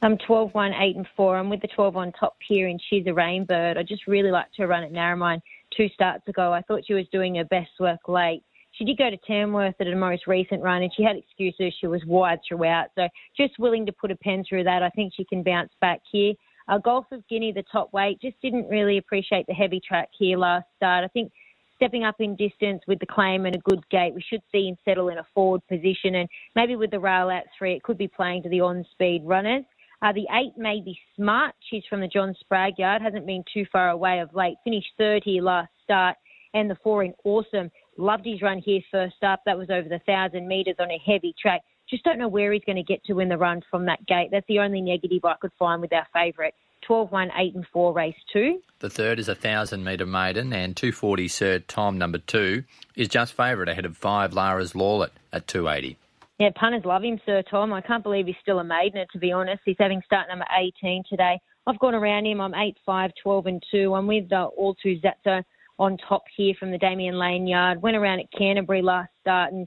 I'm 0.03 0.17
12, 0.17 0.55
1, 0.55 0.73
8, 0.73 0.97
and 0.97 1.07
4. 1.15 1.37
I'm 1.37 1.51
with 1.51 1.61
the 1.61 1.69
12 1.69 1.97
on 1.97 2.13
top 2.13 2.37
here, 2.47 2.69
and 2.69 2.81
she's 2.89 3.07
a 3.07 3.11
Rainbird. 3.11 3.77
I 3.77 3.83
just 3.83 4.07
really 4.07 4.31
liked 4.31 4.57
her 4.57 4.67
run 4.67 4.83
at 4.83 4.93
Narromine 4.93 5.43
two 5.77 5.89
starts 5.91 6.27
ago. 6.27 6.53
I 6.53 6.63
thought 6.63 6.87
she 6.87 6.95
was 6.95 7.07
doing 7.13 7.37
her 7.37 7.45
best 7.45 7.71
work 7.79 8.09
late. 8.09 8.43
She 8.81 8.87
did 8.87 8.97
go 8.97 9.11
to 9.11 9.17
Tamworth 9.19 9.75
at 9.79 9.89
a 9.89 9.95
most 9.95 10.27
recent 10.27 10.63
run, 10.63 10.83
and 10.83 10.91
she 10.97 11.03
had 11.03 11.15
excuses. 11.15 11.75
She 11.79 11.87
was 11.87 12.01
wide 12.07 12.39
throughout, 12.49 12.87
so 12.95 13.09
just 13.37 13.59
willing 13.59 13.85
to 13.85 13.93
put 13.93 14.11
a 14.11 14.17
pen 14.17 14.43
through 14.49 14.65
that. 14.65 14.83
I 14.83 14.89
think 14.89 15.13
she 15.15 15.27
can 15.27 15.43
bounce 15.43 15.71
back 15.83 16.01
here. 16.11 16.33
Uh, 16.67 16.79
Golf 16.79 17.05
of 17.13 17.23
Guinea, 17.29 17.53
the 17.53 17.63
top 17.71 17.93
weight, 17.93 18.23
just 18.23 18.41
didn't 18.41 18.71
really 18.71 18.97
appreciate 18.97 19.47
the 19.47 19.53
heavy 19.53 19.83
track 19.87 20.09
here 20.19 20.39
last 20.39 20.65
start. 20.77 21.05
I 21.05 21.09
think 21.09 21.31
stepping 21.77 22.05
up 22.05 22.15
in 22.21 22.37
distance 22.37 22.81
with 22.89 22.99
the 23.01 23.07
claim 23.07 23.45
and 23.45 23.55
a 23.55 23.59
good 23.59 23.87
gate, 23.91 24.15
we 24.15 24.25
should 24.27 24.41
see 24.51 24.69
him 24.69 24.79
settle 24.83 25.11
in 25.11 25.19
a 25.19 25.27
forward 25.35 25.61
position, 25.69 26.15
and 26.15 26.29
maybe 26.57 26.75
with 26.75 26.91
the 26.91 27.01
rail 27.01 27.29
out 27.29 27.43
three, 27.59 27.75
it 27.75 27.83
could 27.83 27.99
be 27.99 28.09
playing 28.09 28.43
to 28.45 28.49
the 28.49 28.63
on-speed 28.63 29.21
runners. 29.27 29.65
Uh, 30.01 30.15
the 30.15 30.27
eight 30.33 30.57
may 30.57 30.81
be 30.81 30.99
smart. 31.17 31.55
She's 31.69 31.85
from 31.91 32.01
the 32.01 32.09
John 32.09 32.35
Sprague 32.41 32.79
yard, 32.79 33.03
hasn't 33.03 33.27
been 33.27 33.45
too 33.53 33.67
far 33.71 33.91
away 33.91 34.21
of 34.21 34.35
late. 34.35 34.57
Finished 34.65 34.89
third 34.97 35.23
here 35.23 35.43
last 35.43 35.69
start, 35.85 36.17
and 36.55 36.71
the 36.71 36.79
four 36.83 37.05
in 37.05 37.13
awesome 37.25 37.71
Loved 37.97 38.25
his 38.25 38.43
run 38.43 38.59
here 38.59 38.81
first 38.91 39.23
up. 39.23 39.43
That 39.47 39.59
was 39.59 39.71
over 39.71 39.89
the 39.89 40.01
1,000 40.05 40.47
metres 40.47 40.77
on 40.79 40.91
a 40.91 40.99
heavy 41.05 41.35
track. 41.41 41.63
Just 41.89 42.05
don't 42.05 42.19
know 42.19 42.29
where 42.29 42.53
he's 42.53 42.65
going 42.65 42.77
to 42.77 42.83
get 42.83 43.05
to 43.05 43.21
in 43.21 43.29
the 43.29 43.37
run 43.37 43.63
from 43.71 43.87
that 43.87 44.07
gate. 44.07 44.29
That's 44.31 44.47
the 44.47 44.61
only 44.61 44.81
negative 44.81 45.25
I 45.25 45.35
could 45.41 45.53
find 45.59 45.81
with 45.81 45.93
our 45.93 46.07
favourite. 46.13 46.55
12 46.87 47.13
1 47.13 47.31
8 47.37 47.55
and 47.55 47.67
4 47.73 47.93
race 47.93 48.15
2. 48.33 48.61
The 48.79 48.91
third 48.91 49.19
is 49.19 49.29
a 49.29 49.33
1,000 49.33 49.85
metre 49.85 50.07
maiden, 50.07 50.53
and 50.53 50.77
240 50.77 51.29
Sir 51.29 51.59
Tom 51.59 51.99
number 51.99 52.19
2 52.19 52.65
is 52.97 53.09
just 53.09 53.35
favourite 53.35 53.69
ahead 53.69 53.85
of 53.85 53.97
5 53.97 54.33
Lara's 54.33 54.73
Lawlet 54.73 55.11
at 55.33 55.47
280. 55.47 55.99
Yeah, 56.39 56.49
punters 56.59 56.87
love 56.87 57.05
him, 57.05 57.21
Sir 57.27 57.43
Tom. 57.51 57.73
I 57.73 57.83
can't 57.83 58.03
believe 58.03 58.27
he's 58.27 58.37
still 58.41 58.61
a 58.61 58.65
maidener, 58.65 59.07
to 59.11 59.19
be 59.19 59.31
honest. 59.31 59.61
He's 59.67 59.77
having 59.79 60.01
start 60.07 60.29
number 60.29 60.47
18 60.59 61.05
today. 61.09 61.39
I've 61.67 61.79
gone 61.79 61.95
around 61.95 62.27
him. 62.27 62.41
I'm 62.41 62.55
8 62.55 62.79
5, 62.87 63.11
12 63.23 63.47
and 63.47 63.63
2. 63.71 63.95
I'm 63.95 64.07
with 64.07 64.33
uh, 64.33 64.49
all 64.57 64.75
two 64.75 64.99
Zatzo 65.05 65.45
on 65.81 65.97
top 65.97 66.25
here 66.37 66.55
from 66.61 66.71
the 66.71 66.79
Damien 66.79 67.19
Lane 67.19 67.47
yard. 67.47 67.81
Went 67.81 67.97
around 67.97 68.21
at 68.21 68.27
Canterbury 68.37 68.83
last 68.83 69.11
start 69.23 69.53
and 69.53 69.67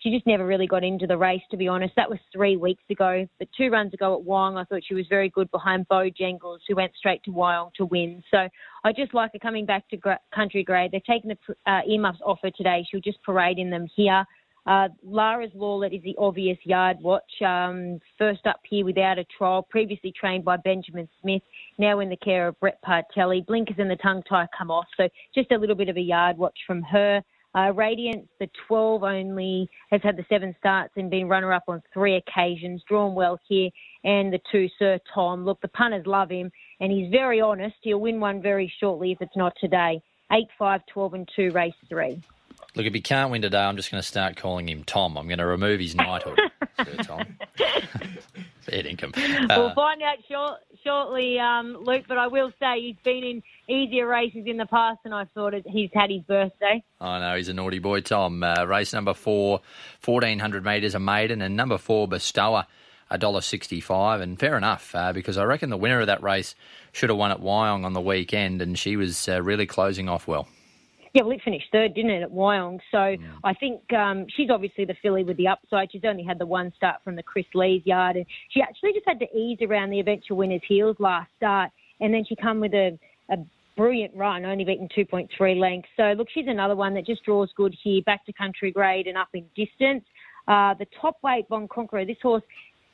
she 0.00 0.10
just 0.10 0.26
never 0.26 0.46
really 0.46 0.66
got 0.66 0.82
into 0.82 1.06
the 1.06 1.18
race, 1.18 1.42
to 1.50 1.58
be 1.58 1.68
honest. 1.68 1.92
That 1.94 2.08
was 2.08 2.18
three 2.32 2.56
weeks 2.56 2.82
ago. 2.88 3.28
But 3.38 3.48
two 3.54 3.68
runs 3.68 3.92
ago 3.92 4.18
at 4.18 4.26
Wyong, 4.26 4.58
I 4.58 4.64
thought 4.64 4.80
she 4.86 4.94
was 4.94 5.04
very 5.10 5.28
good 5.28 5.50
behind 5.50 5.86
Bo 5.88 6.08
Jengles, 6.18 6.60
who 6.66 6.76
went 6.76 6.92
straight 6.96 7.22
to 7.24 7.30
Wyong 7.30 7.74
to 7.74 7.84
win. 7.84 8.22
So 8.30 8.48
I 8.82 8.92
just 8.92 9.12
like 9.12 9.32
her 9.34 9.38
coming 9.38 9.66
back 9.66 9.86
to 9.90 10.18
country 10.34 10.64
grade. 10.64 10.92
They're 10.92 11.00
taking 11.06 11.30
the 11.30 11.70
uh, 11.70 11.80
earmuffs 11.86 12.20
off 12.24 12.38
her 12.42 12.50
today. 12.50 12.86
She'll 12.90 13.02
just 13.02 13.22
parade 13.22 13.58
in 13.58 13.68
them 13.68 13.86
here. 13.94 14.24
Uh, 14.70 14.86
Lara's 15.02 15.50
Lawlet 15.56 15.92
is 15.92 16.02
the 16.04 16.14
obvious 16.16 16.56
yard 16.62 16.98
watch. 17.00 17.42
Um, 17.44 17.98
first 18.16 18.46
up 18.46 18.60
here 18.70 18.84
without 18.84 19.18
a 19.18 19.24
trial, 19.36 19.66
previously 19.68 20.12
trained 20.12 20.44
by 20.44 20.58
Benjamin 20.58 21.08
Smith, 21.20 21.42
now 21.76 21.98
in 21.98 22.08
the 22.08 22.16
care 22.16 22.46
of 22.46 22.60
Brett 22.60 22.78
Partelli. 22.86 23.44
Blinkers 23.44 23.74
and 23.80 23.90
the 23.90 23.96
tongue 23.96 24.22
tie 24.28 24.46
come 24.56 24.70
off, 24.70 24.86
so 24.96 25.08
just 25.34 25.50
a 25.50 25.58
little 25.58 25.74
bit 25.74 25.88
of 25.88 25.96
a 25.96 26.00
yard 26.00 26.38
watch 26.38 26.56
from 26.68 26.82
her. 26.82 27.20
Uh, 27.52 27.72
Radiance, 27.74 28.28
the 28.38 28.48
12 28.68 29.02
only, 29.02 29.68
has 29.90 30.00
had 30.04 30.16
the 30.16 30.24
seven 30.28 30.54
starts 30.60 30.92
and 30.96 31.10
been 31.10 31.28
runner 31.28 31.52
up 31.52 31.64
on 31.66 31.82
three 31.92 32.14
occasions, 32.14 32.80
drawn 32.88 33.16
well 33.16 33.40
here. 33.48 33.70
And 34.04 34.32
the 34.32 34.38
two, 34.52 34.68
Sir 34.78 35.00
Tom. 35.12 35.44
Look, 35.44 35.60
the 35.62 35.68
punters 35.68 36.06
love 36.06 36.30
him, 36.30 36.48
and 36.78 36.92
he's 36.92 37.10
very 37.10 37.40
honest. 37.40 37.74
He'll 37.82 37.98
win 37.98 38.20
one 38.20 38.40
very 38.40 38.72
shortly 38.78 39.10
if 39.10 39.20
it's 39.20 39.36
not 39.36 39.52
today. 39.60 40.00
8, 40.30 40.46
5, 40.56 40.80
12, 40.92 41.14
and 41.14 41.28
2, 41.34 41.50
race 41.50 41.74
3. 41.88 42.22
Look, 42.76 42.86
if 42.86 42.94
he 42.94 43.00
can't 43.00 43.30
win 43.30 43.42
today, 43.42 43.58
I'm 43.58 43.76
just 43.76 43.90
going 43.90 44.00
to 44.00 44.06
start 44.06 44.36
calling 44.36 44.68
him 44.68 44.84
Tom. 44.84 45.16
I'm 45.18 45.26
going 45.26 45.38
to 45.38 45.46
remove 45.46 45.80
his 45.80 45.94
knighthood, 45.94 46.38
Sir 46.76 46.96
Tom. 47.02 47.24
Fair 48.60 48.86
income. 48.86 49.12
Uh, 49.16 49.46
we'll 49.56 49.74
find 49.74 50.02
out 50.02 50.18
short, 50.30 50.60
shortly, 50.84 51.38
um, 51.38 51.78
Luke, 51.82 52.04
but 52.06 52.18
I 52.18 52.28
will 52.28 52.52
say 52.60 52.80
he's 52.80 52.96
been 53.02 53.24
in 53.24 53.42
easier 53.68 54.06
races 54.06 54.44
in 54.46 54.56
the 54.56 54.66
past 54.66 55.00
than 55.02 55.12
I 55.12 55.24
thought 55.24 55.54
he's 55.66 55.90
had 55.92 56.10
his 56.10 56.22
birthday. 56.22 56.82
I 57.00 57.18
know, 57.18 57.36
he's 57.36 57.48
a 57.48 57.54
naughty 57.54 57.80
boy, 57.80 58.02
Tom. 58.02 58.42
Uh, 58.42 58.64
race 58.64 58.92
number 58.92 59.14
four, 59.14 59.62
1400 60.04 60.64
metres, 60.64 60.94
a 60.94 61.00
maiden, 61.00 61.42
and 61.42 61.56
number 61.56 61.78
four, 61.78 62.06
Bestower, 62.06 62.66
$1.65. 63.10 64.20
And 64.20 64.38
fair 64.38 64.56
enough, 64.56 64.94
uh, 64.94 65.12
because 65.12 65.38
I 65.38 65.44
reckon 65.44 65.70
the 65.70 65.76
winner 65.76 66.00
of 66.00 66.06
that 66.06 66.22
race 66.22 66.54
should 66.92 67.10
have 67.10 67.18
won 67.18 67.32
at 67.32 67.40
Wyong 67.40 67.84
on 67.84 67.94
the 67.94 68.00
weekend, 68.00 68.62
and 68.62 68.78
she 68.78 68.96
was 68.96 69.28
uh, 69.28 69.42
really 69.42 69.66
closing 69.66 70.08
off 70.08 70.28
well. 70.28 70.46
Yeah, 71.12 71.22
well, 71.22 71.32
it 71.32 71.40
finished 71.44 71.66
third, 71.72 71.94
didn't 71.94 72.12
it, 72.12 72.22
at 72.22 72.30
Wyong? 72.30 72.78
So 72.90 72.98
mm. 72.98 73.18
I 73.42 73.52
think 73.54 73.80
um, 73.92 74.26
she's 74.36 74.48
obviously 74.50 74.84
the 74.84 74.94
filly 75.02 75.24
with 75.24 75.36
the 75.36 75.48
upside. 75.48 75.90
She's 75.90 76.04
only 76.04 76.22
had 76.22 76.38
the 76.38 76.46
one 76.46 76.72
start 76.76 76.96
from 77.02 77.16
the 77.16 77.22
Chris 77.22 77.46
Lee's 77.54 77.84
yard, 77.84 78.16
and 78.16 78.26
she 78.50 78.62
actually 78.62 78.92
just 78.92 79.06
had 79.06 79.18
to 79.20 79.36
ease 79.36 79.58
around 79.60 79.90
the 79.90 79.98
eventual 79.98 80.36
winner's 80.36 80.62
heels 80.68 80.96
last 81.00 81.30
start, 81.36 81.70
and 82.00 82.14
then 82.14 82.24
she 82.28 82.36
come 82.36 82.60
with 82.60 82.74
a, 82.74 82.96
a 83.30 83.36
brilliant 83.76 84.14
run, 84.14 84.44
only 84.44 84.64
beaten 84.64 84.88
2.3 84.96 85.58
lengths. 85.58 85.88
So 85.96 86.14
look, 86.16 86.28
she's 86.32 86.46
another 86.46 86.76
one 86.76 86.94
that 86.94 87.06
just 87.06 87.24
draws 87.24 87.50
good 87.56 87.74
here, 87.82 88.02
back 88.02 88.24
to 88.26 88.32
country 88.32 88.70
grade 88.70 89.06
and 89.06 89.18
up 89.18 89.28
in 89.34 89.44
distance. 89.56 90.04
Uh, 90.46 90.74
the 90.74 90.86
top 91.00 91.16
weight 91.22 91.48
Bon 91.48 91.66
Conqueror, 91.66 92.04
this 92.04 92.16
horse 92.22 92.42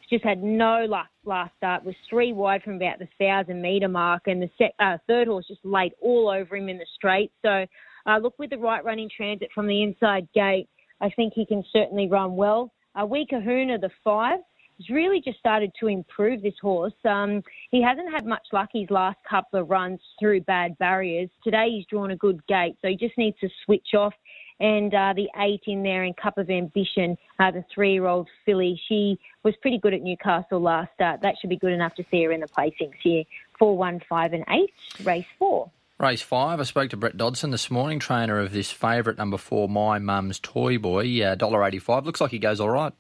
just 0.09 0.25
had 0.25 0.43
no 0.43 0.87
luck 0.89 1.09
last 1.25 1.53
start. 1.57 1.85
Was 1.85 1.95
three 2.09 2.33
wide 2.33 2.63
from 2.63 2.77
about 2.77 2.99
the 2.99 3.09
thousand 3.19 3.61
metre 3.61 3.89
mark, 3.89 4.23
and 4.27 4.41
the 4.41 4.51
set, 4.57 4.75
uh, 4.79 4.99
third 5.07 5.29
horse 5.29 5.47
just 5.49 5.65
laid 5.65 5.93
all 6.01 6.29
over 6.29 6.57
him 6.57 6.69
in 6.69 6.79
the 6.79 6.87
straight. 6.95 7.33
So 7.43 7.67
uh, 8.07 8.19
look, 8.19 8.39
with 8.39 8.51
the 8.51 8.59
right 8.59 8.85
running 8.85 9.11
transit 9.15 9.49
from 9.55 9.67
the 9.67 9.83
inside 9.83 10.29
gate, 10.35 10.69
I 11.01 11.11
think 11.11 11.33
he 11.35 11.45
can 11.45 11.65
certainly 11.73 12.09
run 12.09 12.37
well. 12.37 12.73
Uh, 12.95 13.07
Wee 13.07 13.27
Kahuna, 13.29 13.79
the 13.79 13.91
five, 14.03 14.41
has 14.79 14.91
really 14.91 15.21
just 15.21 15.39
started 15.39 15.73
to 15.81 15.89
improve 15.89 16.43
this 16.43 16.55
horse. 16.61 16.93
Um, 17.05 17.43
he 17.71 17.83
hasn't 17.83 18.13
had 18.13 18.27
much 18.27 18.47
luck 18.53 18.69
his 18.73 18.91
last 18.91 19.19
couple 19.29 19.61
of 19.61 19.71
runs 19.71 20.01
through 20.19 20.43
bad 20.43 20.77
barriers. 20.79 21.31
Today 21.43 21.69
he's 21.71 21.87
drawn 21.87 22.11
a 22.11 22.17
good 22.17 22.47
gate, 22.47 22.77
so 22.83 22.89
he 22.89 22.97
just 22.97 23.17
needs 23.17 23.39
to 23.41 23.49
switch 23.65 23.95
off. 23.95 24.15
And 24.59 24.95
uh, 24.95 25.13
the 25.15 25.29
eight 25.39 25.63
in 25.67 25.83
there 25.83 26.05
in 26.05 26.15
Cup 26.15 26.39
of 26.39 26.49
Ambition, 26.49 27.17
uh, 27.39 27.51
the 27.51 27.65
three-year-old 27.75 28.29
filly, 28.47 28.81
she 28.89 29.19
was 29.45 29.55
pretty 29.61 29.79
good 29.79 29.93
at 29.93 30.01
Newcastle 30.01 30.61
last 30.61 30.93
start. 30.95 31.21
That 31.21 31.35
should 31.39 31.51
be 31.51 31.59
good 31.59 31.73
enough 31.73 31.95
to 31.97 32.05
see 32.11 32.25
her 32.25 32.33
in 32.33 32.41
the 32.41 32.47
placings 32.47 32.95
here. 33.03 33.25
Four, 33.59 33.77
one, 33.77 34.01
five, 34.09 34.33
and 34.33 34.45
eight, 34.49 34.73
race 35.05 35.27
four. 35.39 35.71
Race 35.99 36.21
five. 36.21 36.61
I 36.61 36.65
spoke 36.65 36.91
to 36.91 36.97
Brett 36.99 37.17
Dodson 37.17 37.53
this 37.53 37.71
morning, 37.71 37.99
trainer 37.99 38.39
of 38.39 38.53
this 38.53 38.71
favourite 38.71 39.17
number 39.17 39.39
four, 39.39 39.67
My 39.67 39.99
Mum's 39.99 40.39
Toy 40.39 40.77
Boy, 40.77 41.25
uh, 41.25 41.37
dollar 41.37 41.65
eighty-five. 41.65 42.05
Looks 42.05 42.21
like 42.21 42.31
he 42.31 42.39
goes 42.39 42.61
all 42.61 42.69
right. 42.69 42.93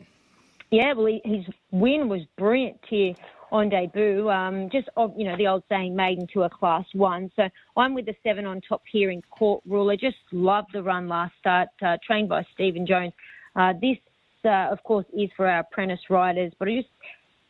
Yeah, 0.70 0.94
well, 0.94 1.04
he, 1.04 1.20
his 1.22 1.44
win 1.70 2.08
was 2.08 2.22
brilliant 2.38 2.80
here 2.88 3.14
on 3.52 3.68
debut. 3.68 4.30
Um, 4.30 4.70
just 4.70 4.88
you 5.14 5.26
know 5.28 5.36
the 5.36 5.46
old 5.46 5.64
saying, 5.68 5.94
maiden 5.94 6.26
to 6.32 6.44
a 6.44 6.48
class 6.48 6.86
one. 6.94 7.30
So 7.36 7.50
I'm 7.76 7.92
with 7.92 8.06
the 8.06 8.14
seven 8.22 8.46
on 8.46 8.62
top 8.62 8.82
here 8.90 9.10
in 9.10 9.20
Court 9.20 9.62
Ruler. 9.66 9.98
Just 9.98 10.16
loved 10.32 10.68
the 10.72 10.82
run 10.82 11.06
last 11.06 11.34
start, 11.38 11.68
uh, 11.82 11.98
trained 12.02 12.30
by 12.30 12.46
Stephen 12.54 12.86
Jones. 12.86 13.12
Uh, 13.54 13.74
this, 13.78 13.98
uh, 14.46 14.72
of 14.72 14.82
course, 14.84 15.04
is 15.12 15.28
for 15.36 15.46
our 15.46 15.58
apprentice 15.58 16.00
riders, 16.08 16.50
but 16.58 16.68
I 16.68 16.76
just 16.76 16.88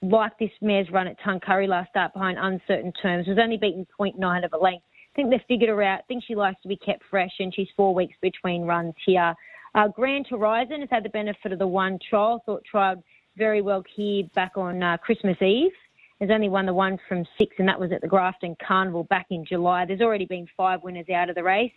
like 0.03 0.37
this 0.41 0.51
mare's 0.61 0.91
run 0.91 1.07
at 1.07 1.21
Tuncurry 1.21 1.69
last 1.69 1.91
start 1.91 2.15
behind 2.15 2.37
uncertain 2.37 2.93
terms. 3.01 3.29
Was 3.29 3.39
only 3.41 3.59
beaten 3.59 3.87
0.9 3.97 4.45
of 4.45 4.53
a 4.53 4.59
length 4.59 4.83
think 5.17 5.31
they've 5.31 5.41
figured 5.49 5.71
her 5.71 5.83
out. 5.83 6.07
Think 6.07 6.23
she 6.25 6.37
likes 6.37 6.61
to 6.63 6.69
be 6.69 6.77
kept 6.77 7.03
fresh, 7.11 7.33
and 7.41 7.53
she's 7.53 7.69
four 7.77 7.95
weeks 7.95 8.15
between 8.23 8.63
runs 8.63 8.95
here. 9.05 9.35
Uh, 9.75 9.89
Grand 9.89 10.27
Horizon 10.31 10.81
has 10.81 10.91
had 10.91 11.05
the 11.05 11.09
benefit 11.09 11.53
of 11.53 11.59
the 11.59 11.67
one 11.67 11.99
trial. 12.09 12.43
Thought 12.47 12.63
trialled 12.73 13.03
very 13.37 13.63
well 13.63 13.83
here 13.95 14.25
back 14.35 14.53
on 14.57 14.83
uh, 14.83 14.97
Christmas 14.99 15.37
Eve. 15.43 15.73
Has 16.21 16.31
only 16.31 16.49
won 16.49 16.65
the 16.65 16.73
one 16.73 16.99
from 17.09 17.25
six, 17.39 17.57
and 17.59 17.69
that 17.69 17.79
was 17.79 17.93
at 17.93 18.01
the 18.01 18.07
Grafton 18.07 18.57
Carnival 18.67 19.05
back 19.05 19.27
in 19.31 19.45
July. 19.45 19.85
There's 19.85 20.01
already 20.01 20.25
been 20.25 20.47
five 20.57 20.83
winners 20.83 21.09
out 21.11 21.29
of 21.29 21.35
the 21.35 21.43
race. 21.43 21.73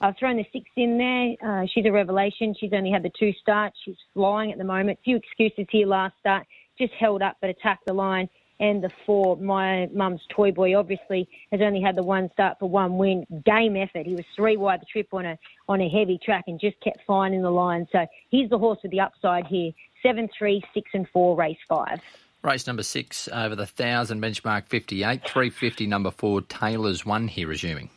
I've 0.00 0.16
thrown 0.18 0.36
the 0.36 0.46
six 0.52 0.66
in 0.76 0.98
there. 0.98 1.62
Uh, 1.62 1.66
she's 1.72 1.86
a 1.86 1.92
revelation. 1.92 2.54
She's 2.58 2.72
only 2.72 2.90
had 2.90 3.02
the 3.02 3.10
two 3.18 3.32
starts. 3.40 3.76
She's 3.84 3.96
flying 4.14 4.52
at 4.52 4.58
the 4.58 4.64
moment. 4.64 4.98
Few 5.04 5.16
excuses 5.16 5.66
here 5.70 5.86
last 5.86 6.14
start. 6.20 6.46
Just 6.78 6.92
held 7.00 7.22
up 7.22 7.36
but 7.40 7.50
attacked 7.50 7.86
the 7.86 7.94
line 7.94 8.28
and 8.60 8.82
the 8.82 8.90
four, 9.06 9.36
my 9.36 9.86
mum's 9.94 10.20
toy 10.34 10.50
boy, 10.50 10.76
obviously 10.76 11.28
has 11.52 11.60
only 11.62 11.80
had 11.80 11.96
the 11.96 12.02
one 12.02 12.30
start 12.32 12.58
for 12.58 12.68
one 12.68 12.98
win. 12.98 13.24
Game 13.44 13.76
effort. 13.76 14.06
He 14.06 14.14
was 14.14 14.24
three 14.34 14.56
wide 14.56 14.80
the 14.80 14.86
trip 14.86 15.08
on 15.12 15.26
a 15.26 15.38
on 15.68 15.80
a 15.80 15.88
heavy 15.88 16.18
track 16.24 16.44
and 16.46 16.60
just 16.60 16.80
kept 16.80 16.98
finding 17.06 17.42
the 17.42 17.50
line. 17.50 17.86
So 17.92 18.06
he's 18.30 18.50
the 18.50 18.58
horse 18.58 18.78
with 18.82 18.92
the 18.92 19.00
upside 19.00 19.46
here. 19.46 19.72
Seven, 20.02 20.28
three, 20.36 20.62
six, 20.74 20.90
and 20.94 21.06
four, 21.12 21.36
race 21.36 21.58
five. 21.68 22.00
Race 22.42 22.66
number 22.66 22.84
six 22.84 23.28
over 23.32 23.56
the 23.56 23.66
thousand 23.66 24.22
benchmark 24.22 24.68
fifty 24.68 25.02
eight, 25.02 25.28
three 25.28 25.50
fifty 25.50 25.86
number 25.86 26.10
four. 26.10 26.40
Taylor's 26.40 27.04
one 27.04 27.28
here 27.28 27.48
resuming. 27.48 27.90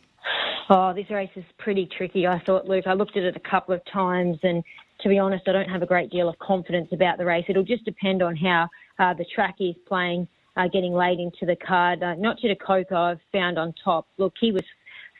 Oh, 0.70 0.92
this 0.94 1.10
race 1.10 1.30
is 1.36 1.44
pretty 1.58 1.88
tricky. 1.96 2.26
I 2.26 2.40
thought, 2.40 2.66
Luke. 2.66 2.86
I 2.86 2.94
looked 2.94 3.16
at 3.16 3.24
it 3.24 3.36
a 3.36 3.50
couple 3.50 3.74
of 3.74 3.82
times, 3.92 4.38
and 4.42 4.62
to 5.00 5.08
be 5.08 5.18
honest, 5.18 5.46
I 5.46 5.52
don't 5.52 5.68
have 5.68 5.82
a 5.82 5.86
great 5.86 6.10
deal 6.10 6.28
of 6.28 6.38
confidence 6.38 6.88
about 6.92 7.18
the 7.18 7.24
race. 7.24 7.44
It'll 7.48 7.64
just 7.64 7.84
depend 7.84 8.22
on 8.22 8.36
how 8.36 8.68
uh, 8.98 9.14
the 9.14 9.24
track 9.34 9.56
is 9.60 9.74
playing 9.86 10.28
uh, 10.56 10.68
getting 10.68 10.92
laid 10.92 11.18
into 11.18 11.46
the 11.46 11.56
card. 11.56 12.02
Uh, 12.02 12.14
de 12.14 12.56
Coco 12.56 12.96
I've 12.96 13.20
found 13.32 13.58
on 13.58 13.74
top. 13.84 14.06
Look, 14.18 14.34
he 14.40 14.52
was 14.52 14.62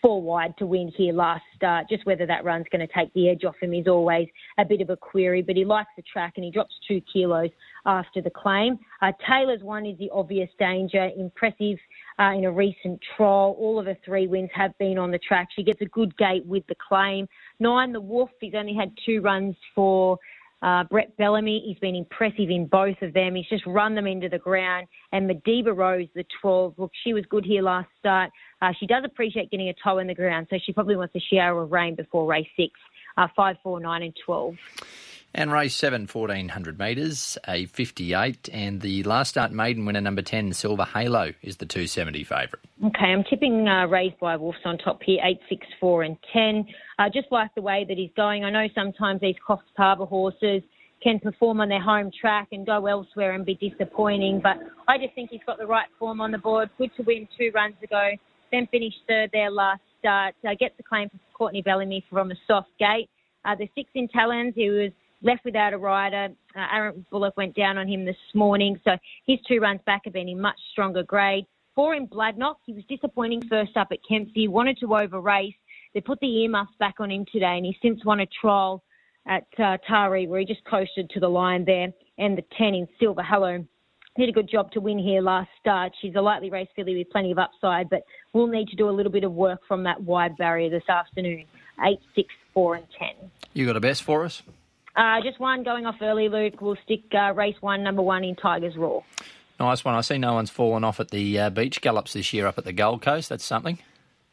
four 0.02 0.20
wide 0.20 0.56
to 0.58 0.66
win 0.66 0.92
here 0.96 1.14
last 1.14 1.44
start. 1.54 1.86
Just 1.88 2.04
whether 2.04 2.26
that 2.26 2.44
run's 2.44 2.66
going 2.72 2.86
to 2.86 2.92
take 2.92 3.12
the 3.14 3.28
edge 3.28 3.44
off 3.44 3.54
him 3.60 3.72
is 3.72 3.86
always 3.86 4.26
a 4.58 4.64
bit 4.64 4.80
of 4.80 4.90
a 4.90 4.96
query, 4.96 5.42
but 5.42 5.56
he 5.56 5.64
likes 5.64 5.90
the 5.96 6.02
track 6.02 6.34
and 6.36 6.44
he 6.44 6.50
drops 6.50 6.74
two 6.86 7.00
kilos 7.12 7.50
after 7.86 8.20
the 8.20 8.30
claim. 8.30 8.78
Uh, 9.00 9.12
Taylor's 9.28 9.62
one 9.62 9.86
is 9.86 9.96
the 9.98 10.10
obvious 10.12 10.50
danger, 10.58 11.10
impressive 11.16 11.78
uh, 12.18 12.32
in 12.36 12.44
a 12.44 12.52
recent 12.52 13.00
trial. 13.16 13.56
All 13.58 13.78
of 13.78 13.86
her 13.86 13.96
three 14.04 14.26
wins 14.26 14.50
have 14.54 14.76
been 14.78 14.98
on 14.98 15.12
the 15.12 15.18
track. 15.18 15.48
She 15.54 15.62
gets 15.62 15.80
a 15.80 15.86
good 15.86 16.16
gate 16.18 16.44
with 16.44 16.66
the 16.66 16.76
claim. 16.88 17.28
Nine, 17.60 17.92
the 17.92 18.00
Wolf, 18.00 18.30
he's 18.40 18.54
only 18.54 18.74
had 18.74 18.92
two 19.06 19.20
runs 19.20 19.54
for 19.74 20.18
uh, 20.62 20.84
Brett 20.84 21.16
Bellamy, 21.16 21.62
he's 21.66 21.78
been 21.78 21.96
impressive 21.96 22.48
in 22.48 22.66
both 22.66 23.00
of 23.02 23.12
them. 23.12 23.34
He's 23.34 23.48
just 23.48 23.66
run 23.66 23.94
them 23.94 24.06
into 24.06 24.28
the 24.28 24.38
ground. 24.38 24.86
And 25.12 25.28
Madiba 25.28 25.76
Rose, 25.76 26.08
the 26.14 26.24
12, 26.40 26.74
look, 26.78 26.92
she 27.02 27.12
was 27.12 27.24
good 27.28 27.44
here 27.44 27.62
last 27.62 27.88
start. 27.98 28.30
Uh, 28.60 28.72
she 28.78 28.86
does 28.86 29.04
appreciate 29.04 29.50
getting 29.50 29.68
a 29.68 29.74
toe 29.82 29.98
in 29.98 30.06
the 30.06 30.14
ground, 30.14 30.46
so 30.50 30.58
she 30.64 30.72
probably 30.72 30.96
wants 30.96 31.14
a 31.16 31.20
shower 31.20 31.62
of 31.62 31.72
rain 31.72 31.96
before 31.96 32.26
race 32.26 32.46
six, 32.56 32.72
uh, 33.16 33.26
5, 33.34 33.56
4, 33.62 33.80
9, 33.80 34.02
and 34.02 34.16
12. 34.24 34.54
And 35.34 35.50
race 35.50 35.74
7, 35.76 36.02
1400 36.12 36.78
metres, 36.78 37.38
a 37.48 37.64
58. 37.66 38.50
And 38.52 38.82
the 38.82 39.02
last 39.04 39.30
start 39.30 39.50
maiden 39.50 39.86
winner, 39.86 40.02
number 40.02 40.20
10, 40.20 40.52
Silver 40.52 40.84
Halo, 40.84 41.32
is 41.40 41.56
the 41.56 41.64
270 41.64 42.22
favourite. 42.24 42.64
Okay, 42.84 43.06
I'm 43.06 43.24
tipping 43.24 43.66
uh, 43.66 43.86
Raised 43.86 44.18
by 44.18 44.36
Wolves 44.36 44.58
on 44.66 44.76
top 44.76 45.00
here, 45.02 45.20
8, 45.24 45.40
6, 45.48 45.66
4, 45.80 46.02
and 46.02 46.16
10. 46.34 46.66
Uh, 46.98 47.08
just 47.08 47.28
like 47.30 47.54
the 47.54 47.62
way 47.62 47.86
that 47.88 47.96
he's 47.96 48.10
going. 48.14 48.44
I 48.44 48.50
know 48.50 48.68
sometimes 48.74 49.22
these 49.22 49.36
Coffs 49.46 49.62
Harbour 49.74 50.04
horses 50.04 50.62
can 51.02 51.18
perform 51.18 51.60
on 51.60 51.68
their 51.70 51.80
home 51.80 52.10
track 52.20 52.48
and 52.52 52.66
go 52.66 52.86
elsewhere 52.86 53.32
and 53.32 53.44
be 53.44 53.54
disappointing, 53.54 54.40
but 54.42 54.58
I 54.86 54.98
just 54.98 55.14
think 55.14 55.30
he's 55.30 55.40
got 55.46 55.58
the 55.58 55.66
right 55.66 55.88
form 55.98 56.20
on 56.20 56.30
the 56.30 56.38
board. 56.38 56.70
Good 56.78 56.90
to 56.96 57.02
win 57.02 57.26
two 57.36 57.50
runs 57.54 57.74
ago, 57.82 58.10
then 58.52 58.68
finished 58.70 58.98
third 59.08 59.30
there 59.32 59.50
last 59.50 59.80
start. 59.98 60.34
Uh, 60.46 60.50
gets 60.60 60.76
the 60.76 60.82
claim 60.82 61.08
for 61.08 61.18
Courtney 61.32 61.62
Bellamy 61.62 62.04
from 62.10 62.30
a 62.30 62.34
soft 62.46 62.68
gate. 62.78 63.08
Uh, 63.44 63.56
the 63.56 63.68
six 63.74 63.90
in 63.94 64.06
Talons, 64.08 64.52
he 64.54 64.70
was 64.70 64.92
left 65.22 65.44
without 65.44 65.72
a 65.72 65.78
rider. 65.78 66.28
Uh, 66.54 66.66
Aaron 66.72 67.06
Bullock 67.10 67.36
went 67.36 67.54
down 67.54 67.78
on 67.78 67.88
him 67.88 68.04
this 68.04 68.16
morning, 68.34 68.78
so 68.84 68.92
his 69.26 69.38
two 69.46 69.58
runs 69.58 69.80
back 69.86 70.02
have 70.04 70.12
been 70.12 70.28
in 70.28 70.40
much 70.40 70.58
stronger 70.72 71.02
grade. 71.02 71.46
Four 71.74 71.94
in 71.94 72.06
Bladnoch, 72.06 72.56
he 72.66 72.74
was 72.74 72.84
disappointing 72.88 73.42
first 73.48 73.76
up 73.76 73.88
at 73.92 73.98
Kempsey, 74.06 74.48
wanted 74.48 74.78
to 74.80 74.94
over 74.94 75.20
race. 75.20 75.54
They 75.94 76.00
put 76.00 76.20
the 76.20 76.42
earmuffs 76.42 76.72
back 76.78 76.96
on 76.98 77.10
him 77.10 77.24
today, 77.32 77.56
and 77.56 77.64
he's 77.64 77.76
since 77.80 78.04
won 78.04 78.20
a 78.20 78.26
trial 78.40 78.82
at 79.26 79.46
uh, 79.58 79.78
where 79.88 80.40
he 80.40 80.46
just 80.46 80.64
coasted 80.64 81.08
to 81.10 81.20
the 81.20 81.28
line 81.28 81.64
there, 81.64 81.88
and 82.18 82.36
the 82.36 82.44
10 82.58 82.74
in 82.74 82.88
Silver 83.00 83.22
Halo. 83.22 83.64
Did 84.18 84.28
a 84.28 84.32
good 84.32 84.50
job 84.50 84.70
to 84.72 84.80
win 84.80 84.98
here 84.98 85.22
last 85.22 85.48
start. 85.58 85.92
She's 86.02 86.14
a 86.16 86.20
lightly 86.20 86.50
raced 86.50 86.72
filly 86.76 86.98
with 86.98 87.08
plenty 87.08 87.32
of 87.32 87.38
upside, 87.38 87.88
but 87.88 88.02
we'll 88.34 88.46
need 88.46 88.68
to 88.68 88.76
do 88.76 88.90
a 88.90 88.92
little 88.92 89.12
bit 89.12 89.24
of 89.24 89.32
work 89.32 89.60
from 89.66 89.84
that 89.84 90.02
wide 90.02 90.36
barrier 90.36 90.68
this 90.68 90.86
afternoon. 90.86 91.44
Eight, 91.86 92.00
six, 92.14 92.28
four, 92.52 92.74
and 92.74 92.84
ten. 92.98 93.30
You 93.54 93.64
got 93.64 93.76
a 93.76 93.80
best 93.80 94.02
for 94.02 94.24
us? 94.24 94.42
Uh, 94.94 95.20
just 95.22 95.40
one 95.40 95.62
going 95.62 95.86
off 95.86 95.96
early, 96.02 96.28
Luke. 96.28 96.60
We'll 96.60 96.76
stick 96.84 97.02
uh, 97.14 97.32
race 97.34 97.56
one, 97.60 97.82
number 97.82 98.02
one 98.02 98.24
in 98.24 98.36
Tigers 98.36 98.76
Raw. 98.76 99.00
Nice 99.58 99.84
one. 99.84 99.94
I 99.94 100.00
see 100.00 100.18
no 100.18 100.34
one's 100.34 100.50
fallen 100.50 100.84
off 100.84 101.00
at 101.00 101.10
the 101.10 101.38
uh, 101.38 101.50
beach 101.50 101.80
gallops 101.80 102.12
this 102.12 102.32
year 102.32 102.46
up 102.46 102.58
at 102.58 102.64
the 102.64 102.72
Gold 102.72 103.00
Coast. 103.00 103.28
That's 103.28 103.44
something. 103.44 103.78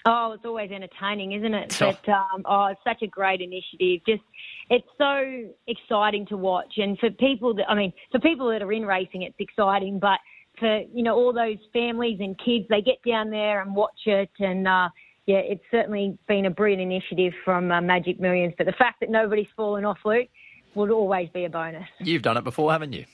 Oh, 0.05 0.31
it's 0.33 0.45
always 0.45 0.71
entertaining, 0.71 1.33
isn't 1.33 1.53
it? 1.53 1.81
Oh. 1.81 1.95
But 2.05 2.11
um, 2.11 2.41
oh, 2.45 2.65
it's 2.67 2.81
such 2.83 3.01
a 3.01 3.07
great 3.07 3.41
initiative. 3.41 4.01
Just 4.07 4.23
it's 4.69 4.87
so 4.97 5.49
exciting 5.67 6.25
to 6.27 6.37
watch, 6.37 6.73
and 6.77 6.97
for 6.99 7.09
people 7.11 7.53
that 7.55 7.69
I 7.69 7.75
mean, 7.75 7.93
for 8.11 8.19
people 8.19 8.49
that 8.49 8.61
are 8.61 8.71
in 8.71 8.85
racing, 8.85 9.23
it's 9.23 9.35
exciting. 9.39 9.99
But 9.99 10.19
for 10.59 10.79
you 10.93 11.03
know 11.03 11.15
all 11.15 11.33
those 11.33 11.57
families 11.73 12.19
and 12.19 12.37
kids, 12.37 12.65
they 12.69 12.81
get 12.81 13.01
down 13.07 13.29
there 13.29 13.61
and 13.61 13.75
watch 13.75 13.99
it, 14.05 14.31
and 14.39 14.67
uh, 14.67 14.89
yeah, 15.25 15.37
it's 15.37 15.63
certainly 15.69 16.17
been 16.27 16.45
a 16.45 16.49
brilliant 16.49 16.81
initiative 16.81 17.33
from 17.45 17.71
uh, 17.71 17.81
Magic 17.81 18.19
Millions. 18.19 18.53
But 18.57 18.65
the 18.65 18.73
fact 18.73 19.01
that 19.01 19.09
nobody's 19.09 19.49
fallen 19.55 19.85
off, 19.85 19.99
Luke, 20.05 20.29
would 20.75 20.91
always 20.91 21.29
be 21.29 21.45
a 21.45 21.49
bonus. 21.49 21.87
You've 21.99 22.21
done 22.21 22.37
it 22.37 22.43
before, 22.43 22.71
haven't 22.71 22.93
you? 22.93 23.05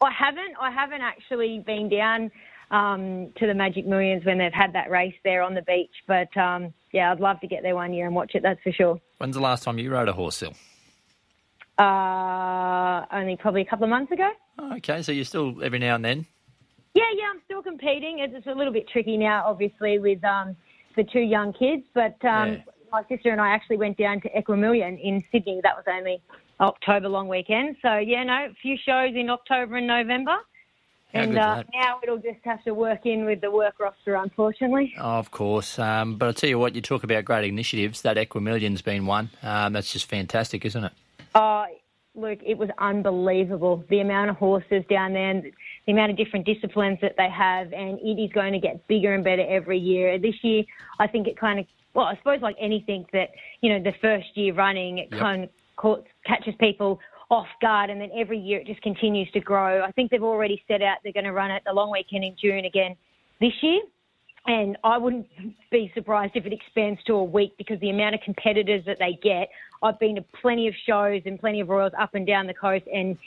I 0.00 0.10
haven't. 0.10 0.54
I 0.60 0.70
haven't 0.70 1.02
actually 1.02 1.62
been 1.64 1.88
down 1.88 2.30
um, 2.70 3.32
to 3.38 3.46
the 3.46 3.54
Magic 3.54 3.86
Millions 3.86 4.24
when 4.24 4.38
they've 4.38 4.52
had 4.52 4.72
that 4.74 4.90
race 4.90 5.14
there 5.24 5.42
on 5.42 5.54
the 5.54 5.62
beach. 5.62 5.92
But 6.08 6.34
um, 6.36 6.72
yeah, 6.92 7.12
I'd 7.12 7.20
love 7.20 7.40
to 7.40 7.46
get 7.46 7.62
there 7.62 7.74
one 7.74 7.92
year 7.92 8.06
and 8.06 8.14
watch 8.14 8.32
it. 8.34 8.42
That's 8.42 8.60
for 8.62 8.72
sure. 8.72 9.00
When's 9.18 9.34
the 9.36 9.40
last 9.42 9.62
time 9.62 9.78
you 9.78 9.90
rode 9.92 10.08
a 10.08 10.12
horse, 10.12 10.36
Sil? 10.40 10.54
Uh, 11.78 13.04
only 13.12 13.36
probably 13.36 13.62
a 13.62 13.64
couple 13.64 13.84
of 13.84 13.90
months 13.90 14.12
ago. 14.12 14.28
Oh, 14.58 14.76
okay, 14.76 15.02
so 15.02 15.12
you're 15.12 15.24
still 15.24 15.62
every 15.62 15.78
now 15.78 15.94
and 15.94 16.04
then. 16.04 16.26
Yeah, 16.94 17.04
yeah, 17.16 17.24
I'm 17.32 17.40
still 17.44 17.62
competing. 17.62 18.18
It's, 18.18 18.34
it's 18.36 18.46
a 18.46 18.52
little 18.52 18.72
bit 18.72 18.86
tricky 18.88 19.16
now, 19.16 19.44
obviously, 19.46 19.98
with 19.98 20.22
um, 20.24 20.54
the 20.96 21.04
two 21.04 21.20
young 21.20 21.52
kids. 21.54 21.84
But 21.94 22.22
um, 22.24 22.52
Yeah. 22.52 22.56
my 22.92 23.02
sister 23.08 23.30
and 23.30 23.40
I 23.40 23.48
actually 23.50 23.78
went 23.78 23.96
down 23.96 24.20
to 24.20 24.28
Equimillion 24.30 25.00
in 25.02 25.24
Sydney. 25.32 25.60
That 25.62 25.74
was 25.74 25.84
only 25.90 26.20
October 26.60 27.08
long 27.08 27.28
weekend. 27.28 27.76
So 27.82 27.96
yeah, 27.96 28.22
no, 28.24 28.46
a 28.50 28.54
few 28.60 28.76
shows 28.76 29.14
in 29.14 29.30
October 29.30 29.76
and 29.76 29.86
November. 29.86 30.36
How 31.12 31.20
and 31.20 31.36
uh, 31.36 31.62
now 31.74 32.00
it'll 32.02 32.16
just 32.16 32.38
have 32.44 32.64
to 32.64 32.72
work 32.72 33.04
in 33.04 33.26
with 33.26 33.42
the 33.42 33.50
work 33.50 33.78
roster, 33.78 34.14
unfortunately. 34.14 34.94
Oh, 34.98 35.18
of 35.18 35.30
course. 35.30 35.78
Um, 35.78 36.16
but 36.16 36.26
I'll 36.26 36.32
tell 36.32 36.48
you 36.48 36.58
what, 36.58 36.74
you 36.74 36.80
talk 36.80 37.04
about 37.04 37.26
great 37.26 37.46
initiatives. 37.46 38.00
That 38.00 38.16
Equimillion's 38.16 38.80
been 38.80 39.04
one. 39.04 39.28
Um, 39.42 39.74
that's 39.74 39.92
just 39.92 40.06
fantastic, 40.06 40.64
isn't 40.64 40.84
it? 40.84 40.92
Oh, 41.34 41.66
look, 42.14 42.38
it 42.42 42.56
was 42.56 42.70
unbelievable. 42.78 43.84
The 43.90 44.00
amount 44.00 44.30
of 44.30 44.36
horses 44.36 44.84
down 44.88 45.12
there, 45.12 45.28
and 45.30 45.52
the 45.86 45.92
amount 45.92 46.12
of 46.12 46.16
different 46.16 46.46
disciplines 46.46 46.98
that 47.02 47.16
they 47.18 47.28
have, 47.28 47.74
and 47.74 47.98
it 47.98 48.22
is 48.22 48.32
going 48.32 48.54
to 48.54 48.58
get 48.58 48.86
bigger 48.88 49.12
and 49.12 49.22
better 49.22 49.44
every 49.46 49.78
year. 49.78 50.18
This 50.18 50.36
year, 50.42 50.64
I 50.98 51.08
think 51.08 51.26
it 51.26 51.36
kind 51.36 51.58
of, 51.58 51.66
well, 51.92 52.06
I 52.06 52.16
suppose 52.16 52.40
like 52.40 52.56
anything 52.58 53.04
that, 53.12 53.30
you 53.60 53.68
know, 53.68 53.82
the 53.82 53.96
first 54.00 54.34
year 54.34 54.54
running, 54.54 54.96
it 54.96 55.08
Yep. 55.10 55.20
kind 55.20 55.44
of 55.44 55.50
caught, 55.82 56.06
catches 56.24 56.54
people 56.60 57.00
off 57.28 57.48
guard, 57.60 57.90
and 57.90 58.00
then 58.00 58.10
every 58.16 58.38
year 58.38 58.60
it 58.60 58.66
just 58.66 58.80
continues 58.82 59.30
to 59.32 59.40
grow. 59.40 59.82
I 59.82 59.90
think 59.90 60.10
they've 60.10 60.22
already 60.22 60.62
set 60.68 60.80
out 60.80 60.98
they're 61.02 61.12
going 61.12 61.24
to 61.24 61.32
run 61.32 61.50
it 61.50 61.62
the 61.66 61.72
long 61.72 61.90
weekend 61.90 62.24
in 62.24 62.36
June 62.40 62.64
again 62.64 62.94
this 63.40 63.52
year. 63.60 63.80
And 64.46 64.76
I 64.82 64.98
wouldn't 64.98 65.26
be 65.70 65.90
surprised 65.94 66.32
if 66.34 66.46
it 66.46 66.52
expands 66.52 67.00
to 67.04 67.14
a 67.14 67.24
week 67.24 67.56
because 67.58 67.78
the 67.80 67.90
amount 67.90 68.14
of 68.14 68.20
competitors 68.22 68.84
that 68.86 68.98
they 68.98 69.18
get. 69.22 69.48
I've 69.84 69.98
been 69.98 70.16
to 70.16 70.24
plenty 70.40 70.68
of 70.68 70.74
shows 70.86 71.22
and 71.26 71.40
plenty 71.40 71.60
of 71.60 71.68
Royals 71.68 71.92
up 71.98 72.14
and 72.14 72.26
down 72.26 72.46
the 72.46 72.54
coast, 72.54 72.84
and 72.92 73.18